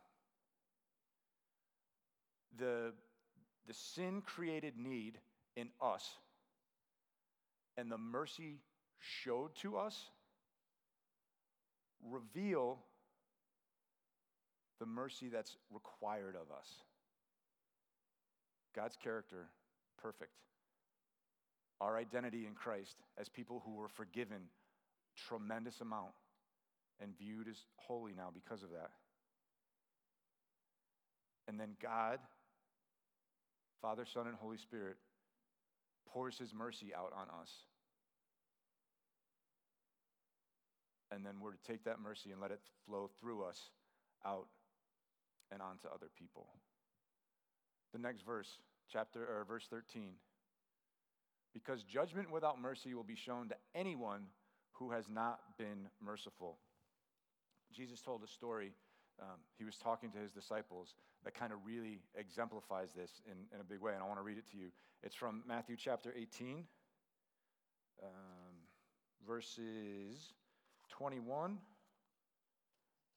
the, 2.58 2.92
the 3.66 3.74
sin 3.74 4.20
created 4.20 4.74
need 4.76 5.18
in 5.56 5.68
us 5.80 6.10
and 7.78 7.90
the 7.90 7.96
mercy 7.96 8.58
showed 8.98 9.54
to 9.62 9.76
us 9.76 10.10
reveal 12.10 12.80
the 14.80 14.86
mercy 14.86 15.28
that's 15.28 15.56
required 15.72 16.34
of 16.34 16.54
us. 16.54 16.66
God's 18.74 18.96
character, 18.96 19.46
perfect. 19.96 20.32
Our 21.80 21.96
identity 21.96 22.46
in 22.46 22.54
Christ 22.54 22.96
as 23.16 23.28
people 23.28 23.62
who 23.64 23.76
were 23.76 23.88
forgiven 23.88 24.48
tremendous 25.28 25.80
amount 25.80 26.12
and 27.00 27.16
viewed 27.16 27.48
as 27.48 27.64
holy 27.76 28.12
now 28.16 28.30
because 28.34 28.64
of 28.64 28.70
that. 28.70 28.90
And 31.46 31.58
then 31.58 31.76
God, 31.80 32.18
Father, 33.80 34.04
Son, 34.04 34.26
and 34.26 34.36
Holy 34.36 34.58
Spirit 34.58 34.96
pours 36.12 36.38
his 36.38 36.54
mercy 36.54 36.92
out 36.96 37.12
on 37.14 37.26
us. 37.40 37.50
And 41.10 41.24
then 41.24 41.34
we're 41.40 41.52
to 41.52 41.62
take 41.66 41.84
that 41.84 42.00
mercy 42.00 42.32
and 42.32 42.40
let 42.40 42.50
it 42.50 42.60
flow 42.86 43.10
through 43.20 43.44
us 43.44 43.70
out 44.26 44.48
and 45.50 45.62
onto 45.62 45.88
other 45.88 46.08
people. 46.18 46.48
The 47.92 47.98
next 47.98 48.22
verse, 48.22 48.58
chapter 48.92 49.20
or 49.20 49.44
verse 49.48 49.66
13. 49.70 50.12
Because 51.54 51.82
judgment 51.82 52.30
without 52.30 52.60
mercy 52.60 52.94
will 52.94 53.04
be 53.04 53.16
shown 53.16 53.48
to 53.48 53.54
anyone 53.74 54.26
who 54.72 54.90
has 54.90 55.06
not 55.08 55.40
been 55.56 55.88
merciful. 56.04 56.58
Jesus 57.72 58.00
told 58.00 58.22
a 58.22 58.28
story. 58.28 58.72
Um, 59.20 59.38
he 59.56 59.64
was 59.64 59.76
talking 59.76 60.10
to 60.12 60.18
his 60.18 60.32
disciples 60.32 60.94
that 61.24 61.34
kind 61.34 61.52
of 61.52 61.58
really 61.64 62.00
exemplifies 62.16 62.92
this 62.92 63.20
in, 63.26 63.32
in 63.52 63.60
a 63.60 63.64
big 63.64 63.80
way, 63.80 63.92
and 63.94 64.02
I 64.02 64.06
want 64.06 64.18
to 64.18 64.22
read 64.22 64.38
it 64.38 64.46
to 64.52 64.56
you. 64.56 64.68
It's 65.02 65.14
from 65.14 65.42
Matthew 65.46 65.76
chapter 65.76 66.14
18, 66.16 66.64
um, 68.02 68.08
verses 69.26 70.32
21 70.90 71.58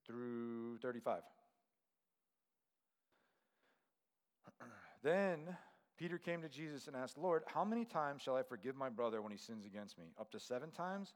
through 0.07 0.77
35. 0.79 1.21
then 5.03 5.55
Peter 5.97 6.17
came 6.17 6.41
to 6.41 6.49
Jesus 6.49 6.87
and 6.87 6.95
asked, 6.95 7.17
Lord, 7.17 7.43
how 7.45 7.63
many 7.63 7.85
times 7.85 8.23
shall 8.23 8.35
I 8.35 8.41
forgive 8.41 8.75
my 8.75 8.89
brother 8.89 9.21
when 9.21 9.31
he 9.31 9.37
sins 9.37 9.67
against 9.67 9.99
me? 9.99 10.05
Up 10.19 10.31
to 10.31 10.39
seven 10.39 10.71
times? 10.71 11.13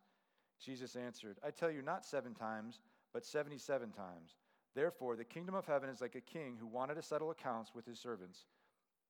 Jesus 0.63 0.95
answered, 0.95 1.38
I 1.43 1.52
tell 1.52 1.71
you, 1.71 1.82
not 1.82 2.06
seven 2.06 2.34
times, 2.34 2.80
but 3.13 3.26
77 3.26 3.91
times. 3.91 4.36
Therefore, 4.76 5.16
the 5.16 5.24
kingdom 5.24 5.56
of 5.56 5.66
heaven 5.66 5.90
is 5.90 6.02
like 6.02 6.16
a 6.16 6.22
king 6.22 6.58
who 6.60 6.68
wanted 6.68 6.96
to 6.96 7.02
settle 7.02 7.32
accounts 7.32 7.74
with 7.74 7.86
his 7.86 7.98
servants. 7.98 8.46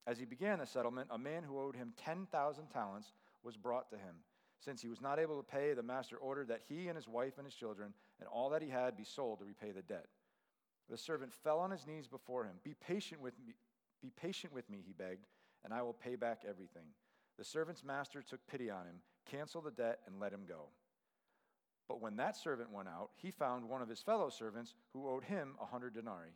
As 0.08 0.20
he 0.20 0.26
began 0.26 0.60
the 0.60 0.66
settlement, 0.68 1.10
a 1.12 1.18
man 1.18 1.44
who 1.44 1.60
owed 1.60 1.76
him 1.76 1.94
10,000 1.98 2.68
talents 2.68 3.14
was 3.44 3.58
brought 3.58 3.90
to 3.90 3.98
him. 3.98 4.16
Since 4.60 4.82
he 4.82 4.88
was 4.88 5.02
not 5.02 5.20
able 5.20 5.38
to 5.38 5.44
pay, 5.44 5.74
the 5.74 5.84
master 5.84 6.18
ordered 6.18 6.48
that 6.50 6.62
he 6.70 6.88
and 6.88 6.96
his 6.96 7.08
wife 7.08 7.34
and 7.38 7.46
his 7.46 7.56
children 7.56 7.94
and 8.20 8.30
all 8.30 8.50
that 8.52 8.62
he 8.62 8.70
had 8.70 8.96
be 8.96 9.04
sold 9.04 9.40
to 9.40 9.46
repay 9.46 9.72
the 9.72 9.82
debt. 9.82 10.06
The 10.90 10.98
servant 10.98 11.34
fell 11.34 11.60
on 11.60 11.72
his 11.72 11.88
knees 11.88 12.08
before 12.08 12.46
him. 12.46 12.56
Be 12.64 12.76
patient 12.76 13.20
with 13.20 13.34
me, 13.40 13.56
be 14.02 14.12
patient 14.16 14.54
with 14.54 14.70
me, 14.70 14.84
he 14.86 14.94
begged, 14.94 15.26
and 15.64 15.74
I 15.74 15.82
will 15.82 15.94
pay 15.94 16.16
back 16.16 16.44
everything. 16.48 16.86
The 17.38 17.44
servant's 17.44 17.84
master 17.84 18.22
took 18.22 18.46
pity 18.48 18.70
on 18.70 18.86
him, 18.86 19.02
canceled 19.26 19.66
the 19.66 19.72
debt, 19.72 20.02
and 20.06 20.20
let 20.20 20.32
him 20.32 20.46
go. 20.48 20.70
But 21.88 22.02
when 22.02 22.16
that 22.18 22.36
servant 22.36 22.72
went 22.72 22.90
out, 22.90 23.12
he 23.16 23.32
found 23.32 23.68
one 23.68 23.82
of 23.82 23.90
his 23.90 24.02
fellow 24.02 24.30
servants 24.30 24.74
who 24.94 25.08
owed 25.08 25.24
him 25.24 25.56
a 25.62 25.66
hundred 25.66 25.94
denarii, 25.94 26.34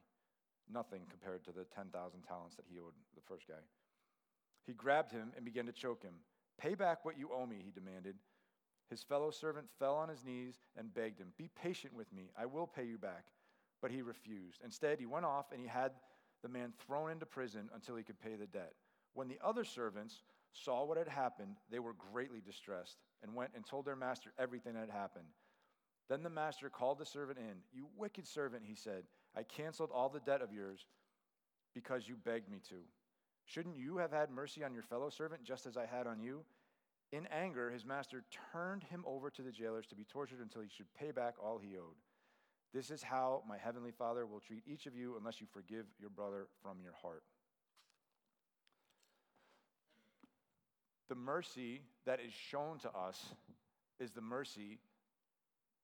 nothing 0.71 1.01
compared 1.09 1.43
to 1.45 1.51
the 1.51 1.65
10,000 1.65 2.21
talents 2.21 2.55
that 2.55 2.65
he 2.69 2.79
owed 2.79 2.93
the 3.15 3.21
first 3.21 3.47
guy. 3.47 3.61
He 4.65 4.73
grabbed 4.73 5.11
him 5.11 5.31
and 5.35 5.43
began 5.43 5.65
to 5.65 5.71
choke 5.71 6.03
him. 6.03 6.13
Pay 6.59 6.75
back 6.75 7.03
what 7.03 7.17
you 7.17 7.29
owe 7.33 7.45
me, 7.45 7.57
he 7.63 7.71
demanded. 7.71 8.15
His 8.89 9.03
fellow 9.03 9.31
servant 9.31 9.67
fell 9.79 9.95
on 9.95 10.09
his 10.09 10.23
knees 10.23 10.59
and 10.77 10.93
begged 10.93 11.19
him, 11.19 11.33
Be 11.37 11.49
patient 11.61 11.93
with 11.93 12.11
me, 12.13 12.29
I 12.37 12.45
will 12.45 12.67
pay 12.67 12.85
you 12.85 12.97
back. 12.97 13.25
But 13.81 13.91
he 13.91 14.01
refused. 14.01 14.61
Instead, 14.63 14.99
he 14.99 15.05
went 15.05 15.25
off 15.25 15.51
and 15.51 15.61
he 15.61 15.67
had 15.67 15.93
the 16.43 16.49
man 16.49 16.73
thrown 16.85 17.11
into 17.11 17.25
prison 17.25 17.69
until 17.73 17.95
he 17.95 18.03
could 18.03 18.19
pay 18.19 18.35
the 18.35 18.47
debt. 18.47 18.73
When 19.13 19.27
the 19.27 19.39
other 19.43 19.63
servants 19.63 20.23
saw 20.53 20.83
what 20.83 20.97
had 20.97 21.07
happened, 21.07 21.57
they 21.71 21.79
were 21.79 21.93
greatly 21.93 22.41
distressed 22.41 22.97
and 23.23 23.35
went 23.35 23.51
and 23.55 23.65
told 23.65 23.85
their 23.85 23.95
master 23.95 24.31
everything 24.37 24.73
that 24.73 24.81
had 24.81 24.89
happened. 24.89 25.27
Then 26.09 26.23
the 26.23 26.29
master 26.29 26.69
called 26.69 26.97
the 26.97 27.05
servant 27.05 27.37
in. 27.37 27.57
You 27.71 27.87
wicked 27.95 28.27
servant, 28.27 28.63
he 28.65 28.75
said, 28.75 29.03
I 29.37 29.43
canceled 29.43 29.91
all 29.93 30.09
the 30.09 30.19
debt 30.19 30.41
of 30.41 30.51
yours 30.51 30.87
because 31.75 32.07
you 32.07 32.15
begged 32.15 32.49
me 32.49 32.59
to. 32.69 32.75
Shouldn't 33.45 33.77
you 33.77 33.97
have 33.97 34.11
had 34.11 34.31
mercy 34.31 34.63
on 34.63 34.73
your 34.73 34.83
fellow 34.83 35.09
servant 35.09 35.43
just 35.43 35.65
as 35.65 35.77
I 35.77 35.85
had 35.85 36.07
on 36.07 36.19
you? 36.19 36.43
In 37.11 37.27
anger, 37.27 37.69
his 37.71 37.85
master 37.85 38.23
turned 38.51 38.83
him 38.83 39.03
over 39.07 39.29
to 39.29 39.41
the 39.41 39.51
jailers 39.51 39.87
to 39.87 39.95
be 39.95 40.03
tortured 40.03 40.41
until 40.41 40.61
he 40.61 40.69
should 40.69 40.93
pay 40.93 41.11
back 41.11 41.35
all 41.43 41.57
he 41.57 41.77
owed. 41.77 41.95
This 42.73 42.91
is 42.91 43.01
how 43.01 43.43
my 43.47 43.57
heavenly 43.57 43.91
Father 43.91 44.25
will 44.27 44.39
treat 44.39 44.63
each 44.67 44.85
of 44.85 44.95
you 44.95 45.15
unless 45.17 45.41
you 45.41 45.47
forgive 45.51 45.85
your 45.99 46.11
brother 46.11 46.47
from 46.61 46.77
your 46.83 46.93
heart. 46.93 47.23
The 51.07 51.15
mercy 51.15 51.81
that 52.05 52.19
is 52.19 52.31
shown 52.31 52.77
to 52.79 52.89
us 52.91 53.33
is 53.99 54.11
the 54.11 54.21
mercy 54.21 54.77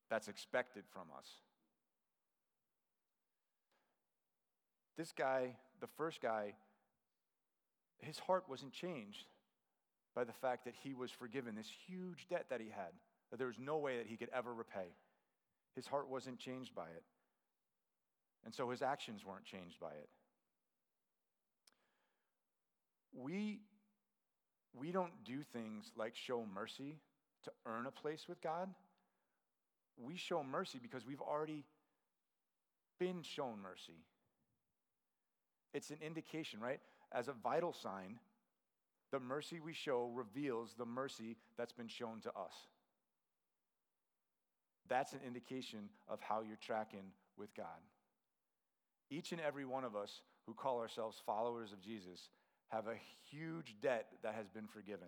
that's 0.10 0.28
expected 0.28 0.84
from 0.92 1.08
us. 1.18 1.28
This 4.98 5.12
guy, 5.12 5.56
the 5.82 5.88
first 5.98 6.22
guy, 6.22 6.54
his 8.00 8.20
heart 8.20 8.46
wasn't 8.48 8.72
changed 8.72 9.26
by 10.16 10.24
the 10.24 10.34
fact 10.34 10.66
that 10.66 10.76
he 10.84 10.94
was 10.94 11.12
forgiven 11.12 11.56
this 11.56 11.72
huge 11.88 12.28
debt 12.30 12.46
that 12.50 12.62
he 12.62 12.70
had, 12.70 12.94
that 13.30 13.38
there 13.38 13.48
was 13.48 13.60
no 13.60 13.78
way 13.78 13.98
that 13.98 14.08
he 14.08 14.16
could 14.16 14.30
ever 14.34 14.54
repay. 14.54 14.88
His 15.76 15.88
heart 15.88 16.10
wasn't 16.10 16.40
changed 16.40 16.74
by 16.74 16.86
it. 16.86 17.04
And 18.46 18.54
so 18.54 18.70
his 18.70 18.82
actions 18.82 19.26
weren't 19.26 19.44
changed 19.44 19.80
by 19.80 19.90
it. 19.90 20.10
We, 23.14 23.60
we 24.74 24.92
don't 24.92 25.24
do 25.26 25.42
things 25.42 25.92
like 25.98 26.16
show 26.16 26.46
mercy 26.54 27.00
to 27.44 27.52
earn 27.66 27.86
a 27.86 27.92
place 27.92 28.26
with 28.30 28.42
God. 28.42 28.70
We 29.98 30.18
show 30.18 30.44
mercy 30.44 30.80
because 30.82 31.06
we've 31.06 31.22
already 31.22 31.64
been 33.00 33.22
shown 33.22 33.62
mercy. 33.62 34.04
It's 35.74 35.90
an 35.90 35.98
indication, 36.06 36.60
right? 36.60 36.80
As 37.12 37.28
a 37.28 37.34
vital 37.34 37.74
sign, 37.74 38.20
the 39.12 39.20
mercy 39.20 39.60
we 39.60 39.74
show 39.74 40.12
reveals 40.14 40.74
the 40.78 40.86
mercy 40.86 41.38
that's 41.58 41.74
been 41.74 41.88
shown 41.88 42.22
to 42.22 42.30
us. 42.30 42.54
That's 44.88 45.14
an 45.14 45.20
indication 45.26 45.90
of 46.08 46.20
how 46.22 46.42
you're 46.42 46.58
tracking 46.58 47.12
with 47.38 47.54
God. 47.56 47.66
Each 49.10 49.32
and 49.32 49.42
every 49.42 49.66
one 49.66 49.84
of 49.84 49.96
us 49.96 50.22
who 50.46 50.54
call 50.54 50.80
ourselves 50.80 51.22
followers 51.26 51.72
of 51.72 51.82
Jesus 51.82 52.30
have 52.70 52.88
a 52.88 53.00
huge 53.30 53.76
debt 53.82 54.08
that 54.24 54.36
has 54.36 54.50
been 54.50 54.68
forgiven. 54.68 55.08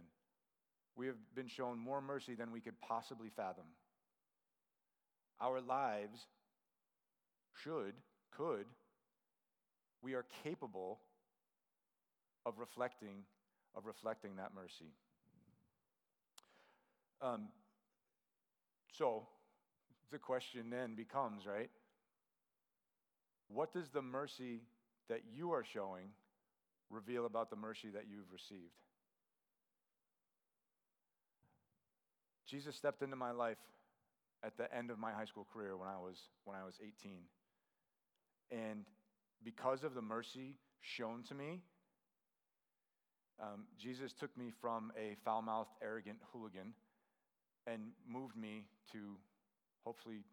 We 0.95 1.07
have 1.07 1.15
been 1.35 1.47
shown 1.47 1.79
more 1.79 2.01
mercy 2.01 2.35
than 2.35 2.51
we 2.51 2.59
could 2.59 2.79
possibly 2.81 3.29
fathom. 3.35 3.65
Our 5.39 5.61
lives 5.61 6.25
should, 7.63 7.93
could, 8.35 8.65
we 10.01 10.13
are 10.13 10.25
capable 10.43 10.99
of 12.45 12.59
reflecting, 12.59 13.23
of 13.75 13.85
reflecting 13.85 14.37
that 14.37 14.51
mercy. 14.55 14.93
Um, 17.21 17.49
so, 18.93 19.27
the 20.11 20.17
question 20.17 20.69
then 20.69 20.95
becomes, 20.95 21.45
right? 21.45 21.69
What 23.49 23.73
does 23.73 23.89
the 23.89 24.01
mercy 24.01 24.61
that 25.09 25.21
you 25.33 25.51
are 25.51 25.63
showing 25.63 26.09
reveal 26.89 27.25
about 27.25 27.49
the 27.49 27.55
mercy 27.55 27.89
that 27.93 28.05
you've 28.09 28.31
received? 28.31 28.73
Jesus 32.47 32.75
stepped 32.75 33.01
into 33.01 33.15
my 33.15 33.31
life 33.31 33.57
at 34.43 34.57
the 34.57 34.73
end 34.75 34.91
of 34.91 34.99
my 34.99 35.11
high 35.11 35.25
school 35.25 35.47
career 35.51 35.77
when 35.77 35.89
I 35.89 35.97
was 35.97 36.17
when 36.45 36.55
I 36.55 36.63
was 36.63 36.75
18. 36.81 37.19
And 38.51 38.85
because 39.43 39.83
of 39.83 39.93
the 39.93 40.01
mercy 40.01 40.55
shown 40.81 41.23
to 41.23 41.35
me, 41.35 41.61
um, 43.41 43.65
Jesus 43.77 44.13
took 44.13 44.35
me 44.37 44.51
from 44.61 44.91
a 44.97 45.15
foul 45.23 45.41
mouthed, 45.41 45.69
arrogant 45.81 46.17
hooligan 46.31 46.73
and 47.67 47.81
moved 48.07 48.35
me 48.35 48.63
to 48.93 49.17
hopefully 49.83 50.23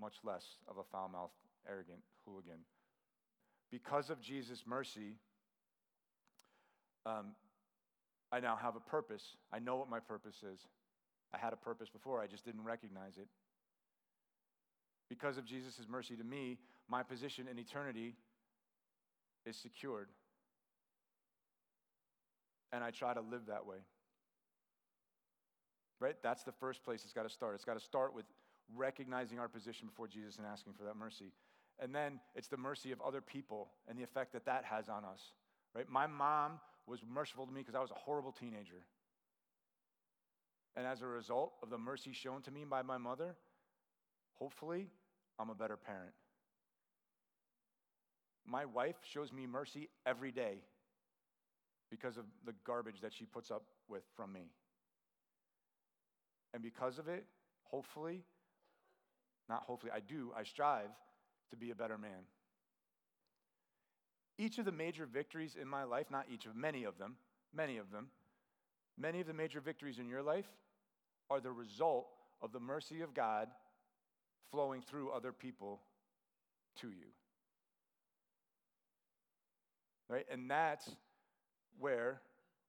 much 0.00 0.14
less 0.22 0.44
of 0.68 0.76
a 0.76 0.84
foul 0.92 1.08
mouthed, 1.08 1.32
arrogant 1.68 2.00
hooligan. 2.24 2.58
Because 3.70 4.10
of 4.10 4.20
Jesus' 4.20 4.64
mercy, 4.66 5.16
um, 7.06 7.34
I 8.30 8.40
now 8.40 8.56
have 8.56 8.76
a 8.76 8.80
purpose. 8.80 9.36
I 9.52 9.58
know 9.58 9.76
what 9.76 9.88
my 9.88 10.00
purpose 10.00 10.36
is. 10.42 10.60
I 11.34 11.38
had 11.38 11.52
a 11.54 11.56
purpose 11.56 11.88
before, 11.88 12.20
I 12.20 12.26
just 12.26 12.44
didn't 12.44 12.62
recognize 12.64 13.16
it. 13.16 13.26
Because 15.12 15.36
of 15.36 15.44
Jesus' 15.44 15.86
mercy 15.90 16.16
to 16.16 16.24
me, 16.24 16.56
my 16.88 17.02
position 17.02 17.46
in 17.46 17.58
eternity 17.58 18.14
is 19.44 19.58
secured. 19.58 20.08
And 22.72 22.82
I 22.82 22.92
try 22.92 23.12
to 23.12 23.20
live 23.20 23.42
that 23.48 23.66
way. 23.66 23.76
Right? 26.00 26.16
That's 26.22 26.44
the 26.44 26.52
first 26.52 26.82
place 26.82 27.02
it's 27.04 27.12
got 27.12 27.24
to 27.24 27.28
start. 27.28 27.54
It's 27.54 27.66
got 27.66 27.78
to 27.78 27.84
start 27.84 28.14
with 28.14 28.24
recognizing 28.74 29.38
our 29.38 29.48
position 29.48 29.86
before 29.86 30.08
Jesus 30.08 30.38
and 30.38 30.46
asking 30.46 30.72
for 30.72 30.84
that 30.84 30.96
mercy. 30.96 31.34
And 31.78 31.94
then 31.94 32.18
it's 32.34 32.48
the 32.48 32.56
mercy 32.56 32.90
of 32.90 33.02
other 33.02 33.20
people 33.20 33.68
and 33.86 33.98
the 33.98 34.02
effect 34.02 34.32
that 34.32 34.46
that 34.46 34.64
has 34.64 34.88
on 34.88 35.04
us. 35.04 35.20
Right? 35.74 35.90
My 35.90 36.06
mom 36.06 36.52
was 36.86 37.00
merciful 37.06 37.44
to 37.44 37.52
me 37.52 37.60
because 37.60 37.74
I 37.74 37.80
was 37.80 37.90
a 37.90 38.00
horrible 38.00 38.32
teenager. 38.32 38.86
And 40.74 40.86
as 40.86 41.02
a 41.02 41.06
result 41.06 41.52
of 41.62 41.68
the 41.68 41.76
mercy 41.76 42.14
shown 42.14 42.40
to 42.42 42.50
me 42.50 42.64
by 42.64 42.80
my 42.80 42.96
mother, 42.96 43.36
hopefully, 44.38 44.88
I'm 45.38 45.50
a 45.50 45.54
better 45.54 45.76
parent. 45.76 46.12
My 48.46 48.64
wife 48.64 48.96
shows 49.02 49.32
me 49.32 49.46
mercy 49.46 49.88
every 50.04 50.32
day 50.32 50.62
because 51.90 52.16
of 52.16 52.24
the 52.44 52.54
garbage 52.64 53.00
that 53.02 53.12
she 53.12 53.24
puts 53.24 53.50
up 53.50 53.64
with 53.88 54.02
from 54.16 54.32
me. 54.32 54.50
And 56.54 56.62
because 56.62 56.98
of 56.98 57.08
it, 57.08 57.24
hopefully, 57.64 58.24
not 59.48 59.62
hopefully, 59.62 59.92
I 59.94 60.00
do, 60.00 60.32
I 60.36 60.44
strive 60.44 60.90
to 61.50 61.56
be 61.56 61.70
a 61.70 61.74
better 61.74 61.98
man. 61.98 62.26
Each 64.38 64.58
of 64.58 64.64
the 64.64 64.72
major 64.72 65.06
victories 65.06 65.56
in 65.60 65.68
my 65.68 65.84
life, 65.84 66.06
not 66.10 66.26
each 66.32 66.46
of 66.46 66.56
many 66.56 66.84
of 66.84 66.98
them, 66.98 67.16
many 67.54 67.76
of 67.76 67.90
them, 67.90 68.08
many 68.98 69.20
of 69.20 69.26
the 69.26 69.34
major 69.34 69.60
victories 69.60 69.98
in 69.98 70.08
your 70.08 70.22
life 70.22 70.50
are 71.30 71.40
the 71.40 71.52
result 71.52 72.08
of 72.40 72.52
the 72.52 72.60
mercy 72.60 73.02
of 73.02 73.14
God 73.14 73.48
flowing 74.52 74.82
through 74.82 75.10
other 75.10 75.32
people 75.32 75.80
to 76.80 76.88
you. 76.88 77.10
Right? 80.08 80.26
And 80.30 80.48
that's 80.48 80.88
where 81.78 82.20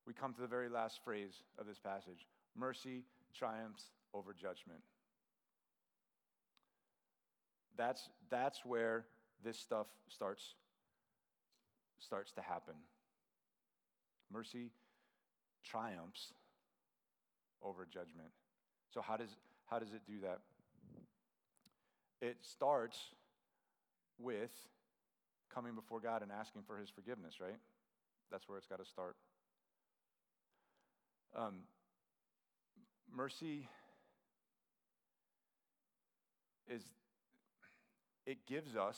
we 0.08 0.14
come 0.14 0.34
to 0.34 0.42
the 0.42 0.48
very 0.48 0.70
last 0.70 1.02
phrase 1.04 1.44
of 1.60 1.68
this 1.68 1.78
passage 1.78 2.26
mercy 2.58 3.04
triumphs 3.38 3.86
over 4.14 4.34
judgment. 4.34 4.82
That's, 7.76 8.10
that's 8.30 8.64
where 8.64 9.06
this 9.44 9.58
stuff 9.58 9.88
starts, 10.08 10.54
starts 12.00 12.32
to 12.34 12.42
happen. 12.42 12.76
Mercy 14.32 14.70
triumphs 15.64 16.34
over 17.64 17.88
judgment. 17.92 18.30
So, 18.94 19.02
how 19.02 19.18
does, 19.18 19.36
how 19.66 19.80
does 19.80 19.94
it 19.94 20.02
do 20.06 20.20
that? 20.22 20.40
It 22.24 22.38
starts 22.42 22.98
with 24.18 24.54
coming 25.54 25.76
before 25.76 26.00
God 26.00 26.22
and 26.22 26.32
asking 26.32 26.62
for 26.66 26.78
his 26.78 26.90
forgiveness, 26.90 27.42
right? 27.42 27.60
That's 28.32 28.48
where 28.48 28.58
it's 28.58 28.66
got 28.66 28.80
to 28.80 28.86
start. 28.86 29.18
Um, 31.36 31.64
mercy 33.14 33.68
is, 36.74 36.82
it 38.26 38.46
gives 38.48 38.78
us 38.78 38.98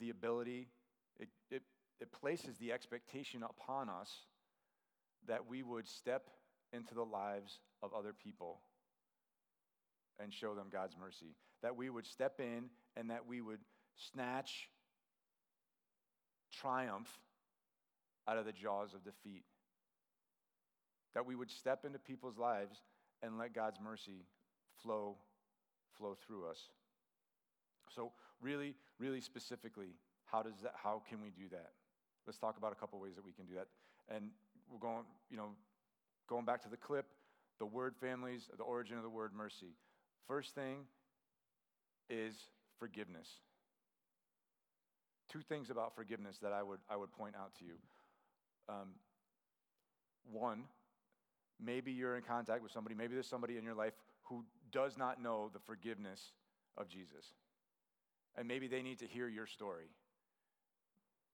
the 0.00 0.10
ability, 0.10 0.70
it, 1.20 1.28
it, 1.52 1.62
it 2.00 2.10
places 2.10 2.56
the 2.58 2.72
expectation 2.72 3.44
upon 3.44 3.88
us 3.88 4.10
that 5.28 5.48
we 5.48 5.62
would 5.62 5.86
step 5.86 6.30
into 6.72 6.94
the 6.94 7.04
lives 7.04 7.60
of 7.80 7.94
other 7.94 8.12
people 8.12 8.58
and 10.22 10.32
show 10.32 10.54
them 10.54 10.66
God's 10.72 10.96
mercy. 10.98 11.34
That 11.62 11.76
we 11.76 11.90
would 11.90 12.06
step 12.06 12.40
in 12.40 12.70
and 12.96 13.10
that 13.10 13.26
we 13.26 13.40
would 13.40 13.60
snatch 13.96 14.68
triumph 16.52 17.08
out 18.28 18.38
of 18.38 18.44
the 18.44 18.52
jaws 18.52 18.94
of 18.94 19.04
defeat. 19.04 19.44
That 21.14 21.26
we 21.26 21.34
would 21.34 21.50
step 21.50 21.84
into 21.84 21.98
people's 21.98 22.38
lives 22.38 22.78
and 23.22 23.38
let 23.38 23.54
God's 23.54 23.78
mercy 23.82 24.24
flow 24.82 25.16
flow 25.98 26.16
through 26.26 26.48
us. 26.48 26.58
So 27.94 28.12
really, 28.40 28.74
really 28.98 29.20
specifically, 29.20 29.96
how 30.24 30.42
does 30.42 30.54
that 30.62 30.74
how 30.76 31.02
can 31.08 31.20
we 31.20 31.30
do 31.30 31.48
that? 31.50 31.70
Let's 32.26 32.38
talk 32.38 32.56
about 32.56 32.72
a 32.72 32.76
couple 32.76 33.00
ways 33.00 33.16
that 33.16 33.24
we 33.24 33.32
can 33.32 33.46
do 33.46 33.54
that. 33.54 33.66
And 34.14 34.30
we're 34.70 34.78
going, 34.78 35.04
you 35.30 35.36
know, 35.36 35.50
going 36.28 36.44
back 36.44 36.62
to 36.62 36.68
the 36.68 36.76
clip, 36.76 37.06
the 37.58 37.66
word 37.66 37.94
families, 38.00 38.48
the 38.56 38.62
origin 38.62 38.96
of 38.96 39.02
the 39.02 39.10
word 39.10 39.32
mercy. 39.34 39.74
First 40.30 40.54
thing 40.54 40.84
is 42.08 42.36
forgiveness. 42.78 43.26
Two 45.28 45.40
things 45.40 45.70
about 45.70 45.96
forgiveness 45.96 46.38
that 46.40 46.52
I 46.52 46.62
would, 46.62 46.78
I 46.88 46.94
would 46.94 47.10
point 47.10 47.34
out 47.34 47.52
to 47.58 47.64
you. 47.64 47.72
Um, 48.68 48.90
one, 50.30 50.62
maybe 51.60 51.90
you're 51.90 52.16
in 52.16 52.22
contact 52.22 52.62
with 52.62 52.70
somebody, 52.70 52.94
maybe 52.94 53.14
there's 53.14 53.26
somebody 53.26 53.56
in 53.56 53.64
your 53.64 53.74
life 53.74 53.94
who 54.22 54.44
does 54.70 54.96
not 54.96 55.20
know 55.20 55.50
the 55.52 55.58
forgiveness 55.58 56.30
of 56.78 56.88
Jesus. 56.88 57.34
And 58.38 58.46
maybe 58.46 58.68
they 58.68 58.82
need 58.82 59.00
to 59.00 59.06
hear 59.08 59.26
your 59.26 59.48
story. 59.48 59.90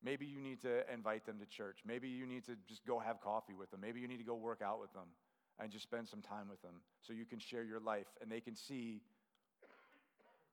Maybe 0.02 0.24
you 0.24 0.40
need 0.40 0.62
to 0.62 0.90
invite 0.90 1.26
them 1.26 1.38
to 1.40 1.44
church. 1.44 1.80
Maybe 1.86 2.08
you 2.08 2.24
need 2.24 2.46
to 2.46 2.52
just 2.66 2.86
go 2.86 2.98
have 2.98 3.20
coffee 3.20 3.52
with 3.52 3.70
them. 3.70 3.82
Maybe 3.82 4.00
you 4.00 4.08
need 4.08 4.20
to 4.20 4.24
go 4.24 4.36
work 4.36 4.62
out 4.62 4.80
with 4.80 4.94
them 4.94 5.08
and 5.60 5.70
just 5.70 5.84
spend 5.84 6.08
some 6.08 6.20
time 6.20 6.48
with 6.48 6.60
them 6.62 6.74
so 7.00 7.12
you 7.12 7.24
can 7.24 7.38
share 7.38 7.62
your 7.62 7.80
life 7.80 8.06
and 8.20 8.30
they 8.30 8.40
can 8.40 8.54
see 8.54 9.00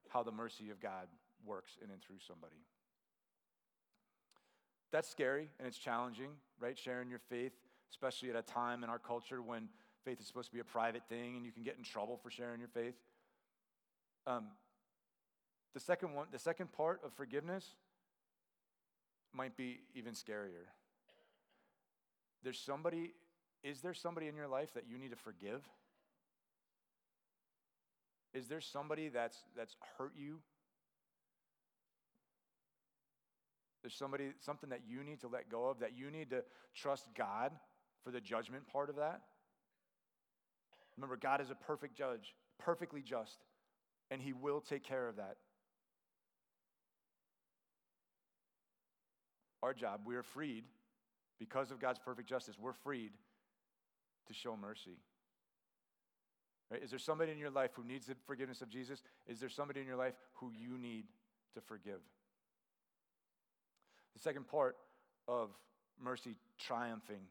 how 0.10 0.24
the 0.24 0.32
mercy 0.32 0.70
of 0.70 0.80
God 0.80 1.08
works 1.46 1.78
in 1.84 1.90
and 1.90 2.02
through 2.02 2.20
somebody. 2.26 2.56
That's 4.92 5.10
scary 5.10 5.50
and 5.60 5.68
it's 5.68 5.78
challenging, 5.78 6.30
right? 6.60 6.78
Sharing 6.78 7.10
your 7.10 7.20
faith, 7.20 7.54
especially 7.92 8.30
at 8.30 8.36
a 8.36 8.42
time 8.42 8.84
in 8.84 8.90
our 8.90 9.00
culture 9.00 9.42
when 9.42 9.68
faith 10.06 10.20
is 10.20 10.28
supposed 10.28 10.50
to 10.50 10.54
be 10.54 10.60
a 10.60 10.66
private 10.66 11.04
thing 11.10 11.36
and 11.36 11.46
you 11.46 11.52
can 11.52 11.64
get 11.64 11.78
in 11.78 11.84
trouble 11.84 12.18
for 12.22 12.30
sharing 12.30 12.60
your 12.60 12.70
faith. 12.70 12.96
Um, 14.28 14.46
the 15.74 15.80
second 15.80 16.14
one, 16.14 16.28
the 16.32 16.40
second 16.40 16.72
part 16.72 17.02
of 17.04 17.12
forgiveness 17.14 17.66
might 19.34 19.58
be 19.58 19.80
even 19.96 20.14
scarier. 20.14 20.68
There's 22.44 22.60
somebody 22.60 23.14
is 23.64 23.80
there 23.82 23.94
somebody 23.94 24.28
in 24.28 24.36
your 24.36 24.48
life 24.48 24.74
that 24.74 24.84
you 24.90 24.98
need 24.98 25.12
to 25.12 25.18
forgive? 25.18 25.62
Is 28.34 28.48
there 28.48 28.62
somebody 28.62 29.10
that's, 29.10 29.38
that's 29.56 29.76
hurt 29.98 30.12
you? 30.16 30.40
There's 33.82 33.96
somebody, 33.96 34.32
something 34.40 34.70
that 34.70 34.82
you 34.88 35.04
need 35.04 35.22
to 35.22 35.28
let 35.28 35.50
go 35.50 35.66
of, 35.70 35.80
that 35.80 35.96
you 35.96 36.10
need 36.10 36.30
to 36.32 36.44
trust 36.74 37.08
God 37.16 37.52
for 38.04 38.12
the 38.12 38.22
judgment 38.22 38.68
part 38.68 38.90
of 38.90 38.96
that. 38.98 39.22
Remember, 40.98 41.18
God 41.18 41.42
is 41.42 41.50
a 41.50 41.56
perfect 41.56 41.98
judge, 41.98 42.34
perfectly 42.60 43.02
just, 43.02 43.40
and 44.12 44.22
He 44.22 44.34
will 44.34 44.62
take 44.62 44.84
care 44.84 45.08
of 45.08 45.18
that. 45.18 45.38
Our 49.62 49.74
job, 49.74 50.02
we 50.06 50.16
are 50.16 50.24
freed 50.24 50.66
because 51.40 51.72
of 51.72 51.80
God's 51.80 52.00
perfect 52.00 52.28
justice, 52.28 52.56
we're 52.60 52.74
freed 52.74 53.12
to 54.28 54.34
show 54.34 54.56
mercy. 54.56 54.98
Right? 56.72 56.82
Is 56.82 56.90
there 56.90 57.00
somebody 57.00 57.32
in 57.32 57.38
your 57.38 57.50
life 57.50 57.72
who 57.76 57.84
needs 57.84 58.08
the 58.08 58.16
forgiveness 58.26 58.62
of 58.62 58.70
Jesus? 58.70 59.02
Is 59.28 59.40
there 59.40 59.50
somebody 59.50 59.82
in 59.82 59.88
your 59.88 59.96
life 59.96 60.14
who 60.34 60.52
you 60.52 60.78
need 60.78 61.06
to 61.54 61.62
forgive? 61.62 62.00
The 64.14 64.20
second 64.20 64.48
part 64.48 64.78
of 65.28 65.50
mercy 66.02 66.36
triumphing 66.60 67.22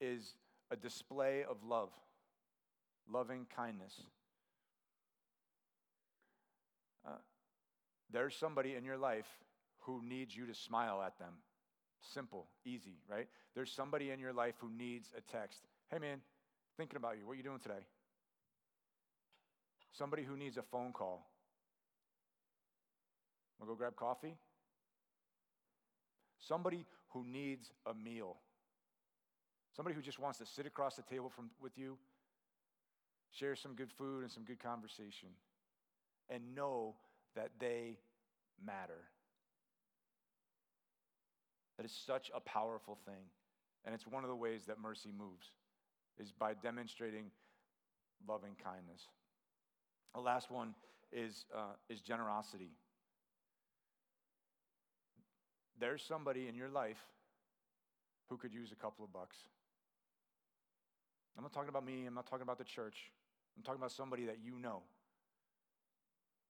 is 0.00 0.34
a 0.70 0.76
display 0.76 1.44
of 1.48 1.56
love, 1.64 1.90
loving 3.10 3.46
kindness. 3.54 3.94
Uh, 7.06 7.12
there's 8.10 8.34
somebody 8.34 8.74
in 8.74 8.84
your 8.84 8.98
life 8.98 9.28
who 9.80 10.02
needs 10.04 10.36
you 10.36 10.46
to 10.46 10.54
smile 10.54 11.02
at 11.02 11.18
them. 11.18 11.34
Simple, 12.00 12.46
easy, 12.64 12.96
right? 13.08 13.28
There's 13.54 13.72
somebody 13.72 14.10
in 14.10 14.20
your 14.20 14.32
life 14.32 14.54
who 14.60 14.70
needs 14.70 15.12
a 15.16 15.20
text. 15.20 15.60
Hey, 15.90 15.98
man, 15.98 16.20
thinking 16.76 16.96
about 16.96 17.18
you. 17.18 17.26
What 17.26 17.32
are 17.32 17.36
you 17.36 17.42
doing 17.42 17.58
today? 17.58 17.84
Somebody 19.92 20.22
who 20.22 20.36
needs 20.36 20.56
a 20.56 20.62
phone 20.62 20.92
call. 20.92 21.28
Wanna 23.58 23.72
go 23.72 23.76
grab 23.76 23.96
coffee? 23.96 24.36
Somebody 26.38 26.86
who 27.10 27.24
needs 27.24 27.70
a 27.84 27.94
meal. 27.94 28.36
Somebody 29.74 29.94
who 29.94 30.02
just 30.02 30.18
wants 30.18 30.38
to 30.38 30.46
sit 30.46 30.66
across 30.66 30.96
the 30.96 31.02
table 31.02 31.28
from, 31.28 31.50
with 31.60 31.76
you, 31.76 31.98
share 33.32 33.56
some 33.56 33.74
good 33.74 33.92
food 33.92 34.22
and 34.22 34.30
some 34.30 34.44
good 34.44 34.60
conversation, 34.62 35.28
and 36.30 36.54
know 36.54 36.94
that 37.34 37.50
they 37.58 37.98
matter. 38.64 39.04
Is 41.88 41.94
such 42.06 42.30
a 42.34 42.40
powerful 42.40 42.98
thing. 43.06 43.24
And 43.86 43.94
it's 43.94 44.06
one 44.06 44.22
of 44.22 44.28
the 44.28 44.36
ways 44.36 44.66
that 44.66 44.78
mercy 44.78 45.08
moves, 45.16 45.46
is 46.20 46.32
by 46.32 46.52
demonstrating 46.52 47.30
loving 48.28 48.56
kindness. 48.62 49.00
The 50.14 50.20
last 50.20 50.50
one 50.50 50.74
is, 51.10 51.46
uh, 51.56 51.76
is 51.88 52.02
generosity. 52.02 52.72
There's 55.80 56.02
somebody 56.02 56.46
in 56.46 56.54
your 56.54 56.68
life 56.68 57.02
who 58.28 58.36
could 58.36 58.52
use 58.52 58.70
a 58.70 58.76
couple 58.76 59.02
of 59.02 59.10
bucks. 59.10 59.36
I'm 61.38 61.42
not 61.42 61.54
talking 61.54 61.70
about 61.70 61.86
me, 61.86 62.04
I'm 62.04 62.14
not 62.14 62.26
talking 62.26 62.42
about 62.42 62.58
the 62.58 62.64
church. 62.64 62.96
I'm 63.56 63.62
talking 63.62 63.80
about 63.80 63.92
somebody 63.92 64.26
that 64.26 64.40
you 64.44 64.58
know. 64.58 64.82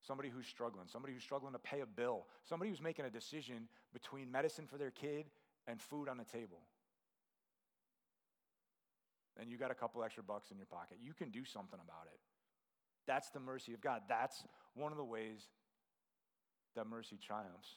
Somebody 0.01 0.29
who's 0.29 0.47
struggling, 0.47 0.87
somebody 0.87 1.13
who's 1.13 1.23
struggling 1.23 1.53
to 1.53 1.59
pay 1.59 1.81
a 1.81 1.85
bill, 1.85 2.25
somebody 2.47 2.71
who's 2.71 2.81
making 2.81 3.05
a 3.05 3.09
decision 3.09 3.67
between 3.93 4.31
medicine 4.31 4.65
for 4.65 4.77
their 4.77 4.91
kid 4.91 5.25
and 5.67 5.81
food 5.81 6.07
on 6.07 6.17
the 6.17 6.23
table. 6.23 6.61
And 9.39 9.49
you 9.49 9.57
got 9.57 9.71
a 9.71 9.75
couple 9.75 10.03
extra 10.03 10.23
bucks 10.23 10.51
in 10.51 10.57
your 10.57 10.65
pocket. 10.65 10.97
You 11.01 11.13
can 11.13 11.29
do 11.29 11.45
something 11.45 11.79
about 11.83 12.07
it. 12.11 12.19
That's 13.07 13.29
the 13.29 13.39
mercy 13.39 13.73
of 13.73 13.81
God. 13.81 14.01
That's 14.07 14.43
one 14.75 14.91
of 14.91 14.97
the 14.97 15.03
ways 15.03 15.39
that 16.75 16.87
mercy 16.87 17.17
triumphs. 17.25 17.69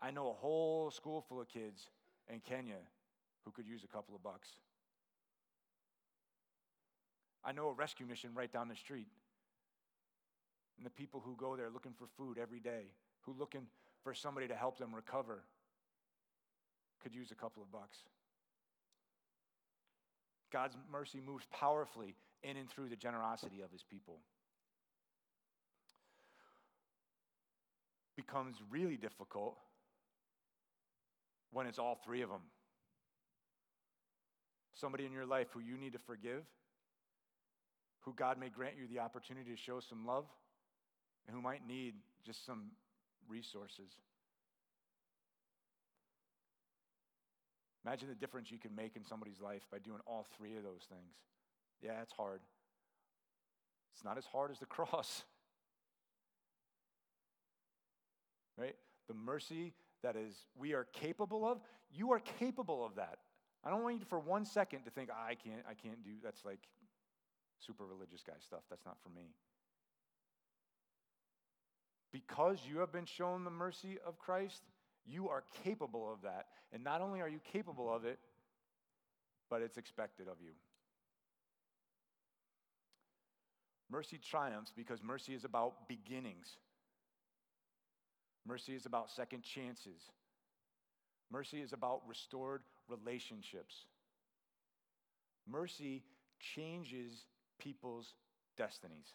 I 0.00 0.10
know 0.10 0.30
a 0.30 0.34
whole 0.34 0.90
school 0.90 1.22
full 1.22 1.40
of 1.40 1.48
kids 1.48 1.88
in 2.32 2.40
Kenya 2.40 2.76
who 3.44 3.50
could 3.50 3.66
use 3.66 3.84
a 3.84 3.86
couple 3.86 4.14
of 4.14 4.22
bucks. 4.22 4.48
I 7.44 7.52
know 7.52 7.68
a 7.68 7.72
rescue 7.72 8.06
mission 8.06 8.30
right 8.34 8.52
down 8.52 8.68
the 8.68 8.76
street 8.76 9.06
and 10.76 10.84
the 10.84 10.90
people 10.90 11.22
who 11.24 11.36
go 11.36 11.56
there 11.56 11.70
looking 11.70 11.92
for 11.98 12.06
food 12.16 12.38
every 12.40 12.60
day, 12.60 12.92
who 13.22 13.34
looking 13.38 13.66
for 14.02 14.14
somebody 14.14 14.46
to 14.48 14.54
help 14.54 14.78
them 14.78 14.94
recover, 14.94 15.42
could 17.02 17.14
use 17.14 17.30
a 17.30 17.34
couple 17.34 17.62
of 17.62 17.70
bucks. 17.72 17.98
God's 20.52 20.76
mercy 20.90 21.20
moves 21.24 21.46
powerfully 21.50 22.14
in 22.42 22.56
and 22.56 22.68
through 22.68 22.88
the 22.88 22.96
generosity 22.96 23.60
of 23.62 23.70
his 23.70 23.82
people. 23.82 24.18
Becomes 28.16 28.56
really 28.70 28.96
difficult 28.96 29.56
when 31.52 31.66
it's 31.66 31.78
all 31.78 32.00
three 32.04 32.22
of 32.22 32.28
them. 32.28 32.40
Somebody 34.74 35.06
in 35.06 35.12
your 35.12 35.26
life 35.26 35.48
who 35.52 35.60
you 35.60 35.76
need 35.76 35.92
to 35.92 35.98
forgive, 35.98 36.42
who 38.00 38.12
God 38.14 38.38
may 38.38 38.48
grant 38.48 38.74
you 38.78 38.86
the 38.86 39.00
opportunity 39.00 39.50
to 39.50 39.56
show 39.56 39.80
some 39.80 40.06
love 40.06 40.24
and 41.26 41.34
who 41.34 41.42
might 41.42 41.66
need 41.66 41.94
just 42.24 42.44
some 42.44 42.70
resources. 43.28 43.96
Imagine 47.84 48.08
the 48.08 48.14
difference 48.14 48.50
you 48.50 48.58
can 48.58 48.74
make 48.74 48.96
in 48.96 49.04
somebody's 49.04 49.40
life 49.40 49.62
by 49.70 49.78
doing 49.78 50.00
all 50.06 50.26
three 50.36 50.56
of 50.56 50.64
those 50.64 50.82
things. 50.88 51.14
Yeah, 51.80 52.02
it's 52.02 52.12
hard. 52.12 52.40
It's 53.94 54.04
not 54.04 54.18
as 54.18 54.26
hard 54.26 54.50
as 54.50 54.58
the 54.58 54.66
cross. 54.66 55.22
Right? 58.58 58.74
The 59.08 59.14
mercy 59.14 59.74
that 60.02 60.16
is 60.16 60.34
we 60.58 60.72
are 60.74 60.84
capable 60.92 61.46
of, 61.46 61.58
you 61.92 62.12
are 62.12 62.20
capable 62.20 62.84
of 62.84 62.96
that. 62.96 63.18
I 63.64 63.70
don't 63.70 63.82
want 63.82 63.98
you 63.98 64.04
for 64.08 64.18
one 64.18 64.44
second 64.44 64.84
to 64.84 64.90
think, 64.90 65.10
I 65.10 65.34
can't, 65.34 65.62
I 65.68 65.74
can't 65.74 66.02
do 66.04 66.10
that's 66.22 66.44
like 66.44 66.60
super 67.58 67.84
religious 67.84 68.22
guy 68.26 68.34
stuff. 68.44 68.60
That's 68.70 68.84
not 68.84 68.96
for 69.02 69.08
me. 69.10 69.34
Because 72.16 72.58
you 72.66 72.78
have 72.78 72.90
been 72.92 73.04
shown 73.04 73.44
the 73.44 73.50
mercy 73.50 73.98
of 74.06 74.18
Christ, 74.18 74.62
You 75.04 75.28
are 75.28 75.44
capable 75.64 76.10
of 76.10 76.22
that. 76.22 76.46
And 76.72 76.82
not 76.82 77.02
only 77.02 77.20
are 77.20 77.28
you 77.28 77.40
capable 77.52 77.94
of 77.94 78.06
it, 78.06 78.18
but 79.50 79.60
it's 79.60 79.76
expected 79.76 80.26
of 80.26 80.36
you. 80.40 80.52
Mercy 83.90 84.18
triumphs 84.18 84.72
because 84.74 85.02
mercy 85.02 85.34
is 85.34 85.44
about 85.44 85.88
beginnings. 85.88 86.48
Mercy 88.46 88.74
is 88.74 88.86
about 88.86 89.10
second 89.10 89.42
chances. 89.42 90.00
Mercy 91.30 91.60
is 91.60 91.74
about 91.74 92.00
restored 92.08 92.62
relationships. 92.88 93.84
Mercy 95.46 96.02
changes 96.54 97.26
people's 97.58 98.14
destinies. 98.56 99.12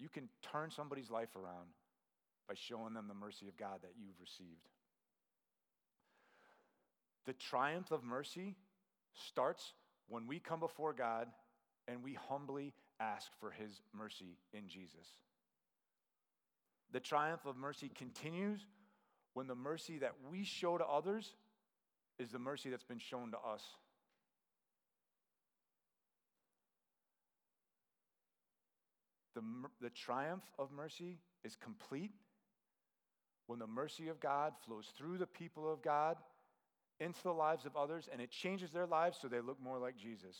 You 0.00 0.08
can 0.08 0.28
turn 0.52 0.70
somebody's 0.70 1.10
life 1.10 1.36
around 1.36 1.68
by 2.48 2.54
showing 2.54 2.94
them 2.94 3.06
the 3.06 3.14
mercy 3.14 3.46
of 3.46 3.56
God 3.56 3.80
that 3.82 3.92
you've 3.96 4.20
received. 4.20 4.68
The 7.26 7.34
triumph 7.34 7.90
of 7.92 8.02
mercy 8.02 8.56
starts 9.12 9.74
when 10.08 10.26
we 10.26 10.40
come 10.40 10.58
before 10.58 10.92
God 10.94 11.28
and 11.86 12.02
we 12.02 12.14
humbly 12.14 12.72
ask 12.98 13.30
for 13.38 13.50
his 13.50 13.82
mercy 13.96 14.38
in 14.52 14.68
Jesus. 14.68 15.06
The 16.92 17.00
triumph 17.00 17.46
of 17.46 17.56
mercy 17.56 17.90
continues 17.94 18.66
when 19.34 19.46
the 19.46 19.54
mercy 19.54 19.98
that 19.98 20.14
we 20.30 20.44
show 20.44 20.78
to 20.78 20.84
others 20.84 21.34
is 22.18 22.30
the 22.30 22.38
mercy 22.38 22.70
that's 22.70 22.84
been 22.84 22.98
shown 22.98 23.30
to 23.30 23.38
us. 23.38 23.62
The, 29.34 29.42
the 29.80 29.90
triumph 29.90 30.44
of 30.58 30.72
mercy 30.72 31.18
is 31.44 31.56
complete 31.56 32.12
when 33.46 33.58
the 33.58 33.66
mercy 33.66 34.08
of 34.08 34.20
God 34.20 34.52
flows 34.64 34.86
through 34.96 35.18
the 35.18 35.26
people 35.26 35.72
of 35.72 35.82
God 35.82 36.16
into 36.98 37.22
the 37.22 37.32
lives 37.32 37.64
of 37.64 37.76
others 37.76 38.08
and 38.12 38.20
it 38.20 38.30
changes 38.30 38.70
their 38.70 38.86
lives 38.86 39.18
so 39.20 39.28
they 39.28 39.40
look 39.40 39.60
more 39.62 39.78
like 39.78 39.96
Jesus. 39.96 40.36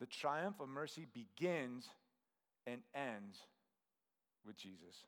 The 0.00 0.06
triumph 0.06 0.56
of 0.60 0.68
mercy 0.68 1.06
begins 1.12 1.88
and 2.66 2.80
ends 2.94 3.38
with 4.46 4.56
Jesus. 4.56 5.06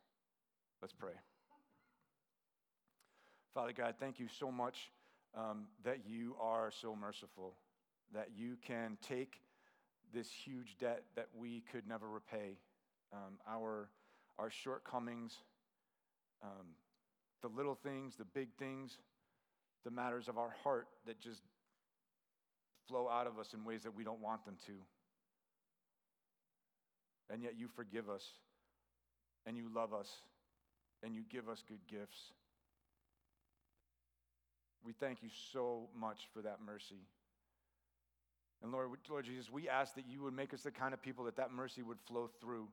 Let's 0.81 0.95
pray. 0.95 1.13
Father 3.53 3.73
God, 3.73 3.95
thank 3.99 4.21
you 4.21 4.29
so 4.39 4.51
much 4.51 4.91
um, 5.37 5.67
that 5.85 6.01
you 6.07 6.37
are 6.41 6.71
so 6.71 6.95
merciful, 6.95 7.57
that 8.15 8.29
you 8.37 8.57
can 8.67 8.97
take 9.07 9.41
this 10.15 10.31
huge 10.31 10.77
debt 10.79 11.03
that 11.15 11.29
we 11.37 11.63
could 11.73 11.87
never 11.87 12.09
repay, 12.09 12.59
um, 13.13 13.39
our, 13.49 13.89
our 14.39 14.51
shortcomings, 14.51 15.37
um, 16.43 16.67
the 17.43 17.49
little 17.49 17.75
things, 17.75 18.17
the 18.17 18.25
big 18.25 18.49
things, 18.59 18.99
the 19.85 19.91
matters 19.91 20.29
of 20.29 20.39
our 20.39 20.55
heart 20.63 20.89
that 21.07 21.21
just 21.21 21.43
flow 22.89 23.09
out 23.09 23.27
of 23.27 23.39
us 23.39 23.53
in 23.55 23.65
ways 23.65 23.83
that 23.83 23.95
we 23.95 24.05
don't 24.05 24.21
want 24.21 24.45
them 24.45 24.57
to. 24.67 24.73
And 27.33 27.43
yet 27.43 27.55
you 27.59 27.69
forgive 27.75 28.09
us, 28.09 28.25
and 29.47 29.57
you 29.57 29.69
love 29.75 29.93
us, 29.93 30.09
and 31.03 31.15
you 31.15 31.23
give 31.31 31.49
us 31.49 31.63
good 31.67 31.81
gifts. 31.91 32.33
We 34.85 34.93
thank 34.93 35.23
you 35.23 35.29
so 35.53 35.89
much 35.99 36.29
for 36.33 36.43
that 36.43 36.59
mercy. 36.65 37.07
And 38.67 38.73
Lord, 38.73 38.89
Lord 39.09 39.25
Jesus, 39.25 39.49
we 39.49 39.69
ask 39.69 39.95
that 39.95 40.07
you 40.09 40.23
would 40.23 40.35
make 40.35 40.53
us 40.53 40.63
the 40.63 40.73
kind 40.73 40.93
of 40.93 41.01
people 41.01 41.27
that 41.27 41.37
that 41.37 41.53
mercy 41.53 41.83
would 41.83 41.99
flow 42.09 42.29
through. 42.41 42.67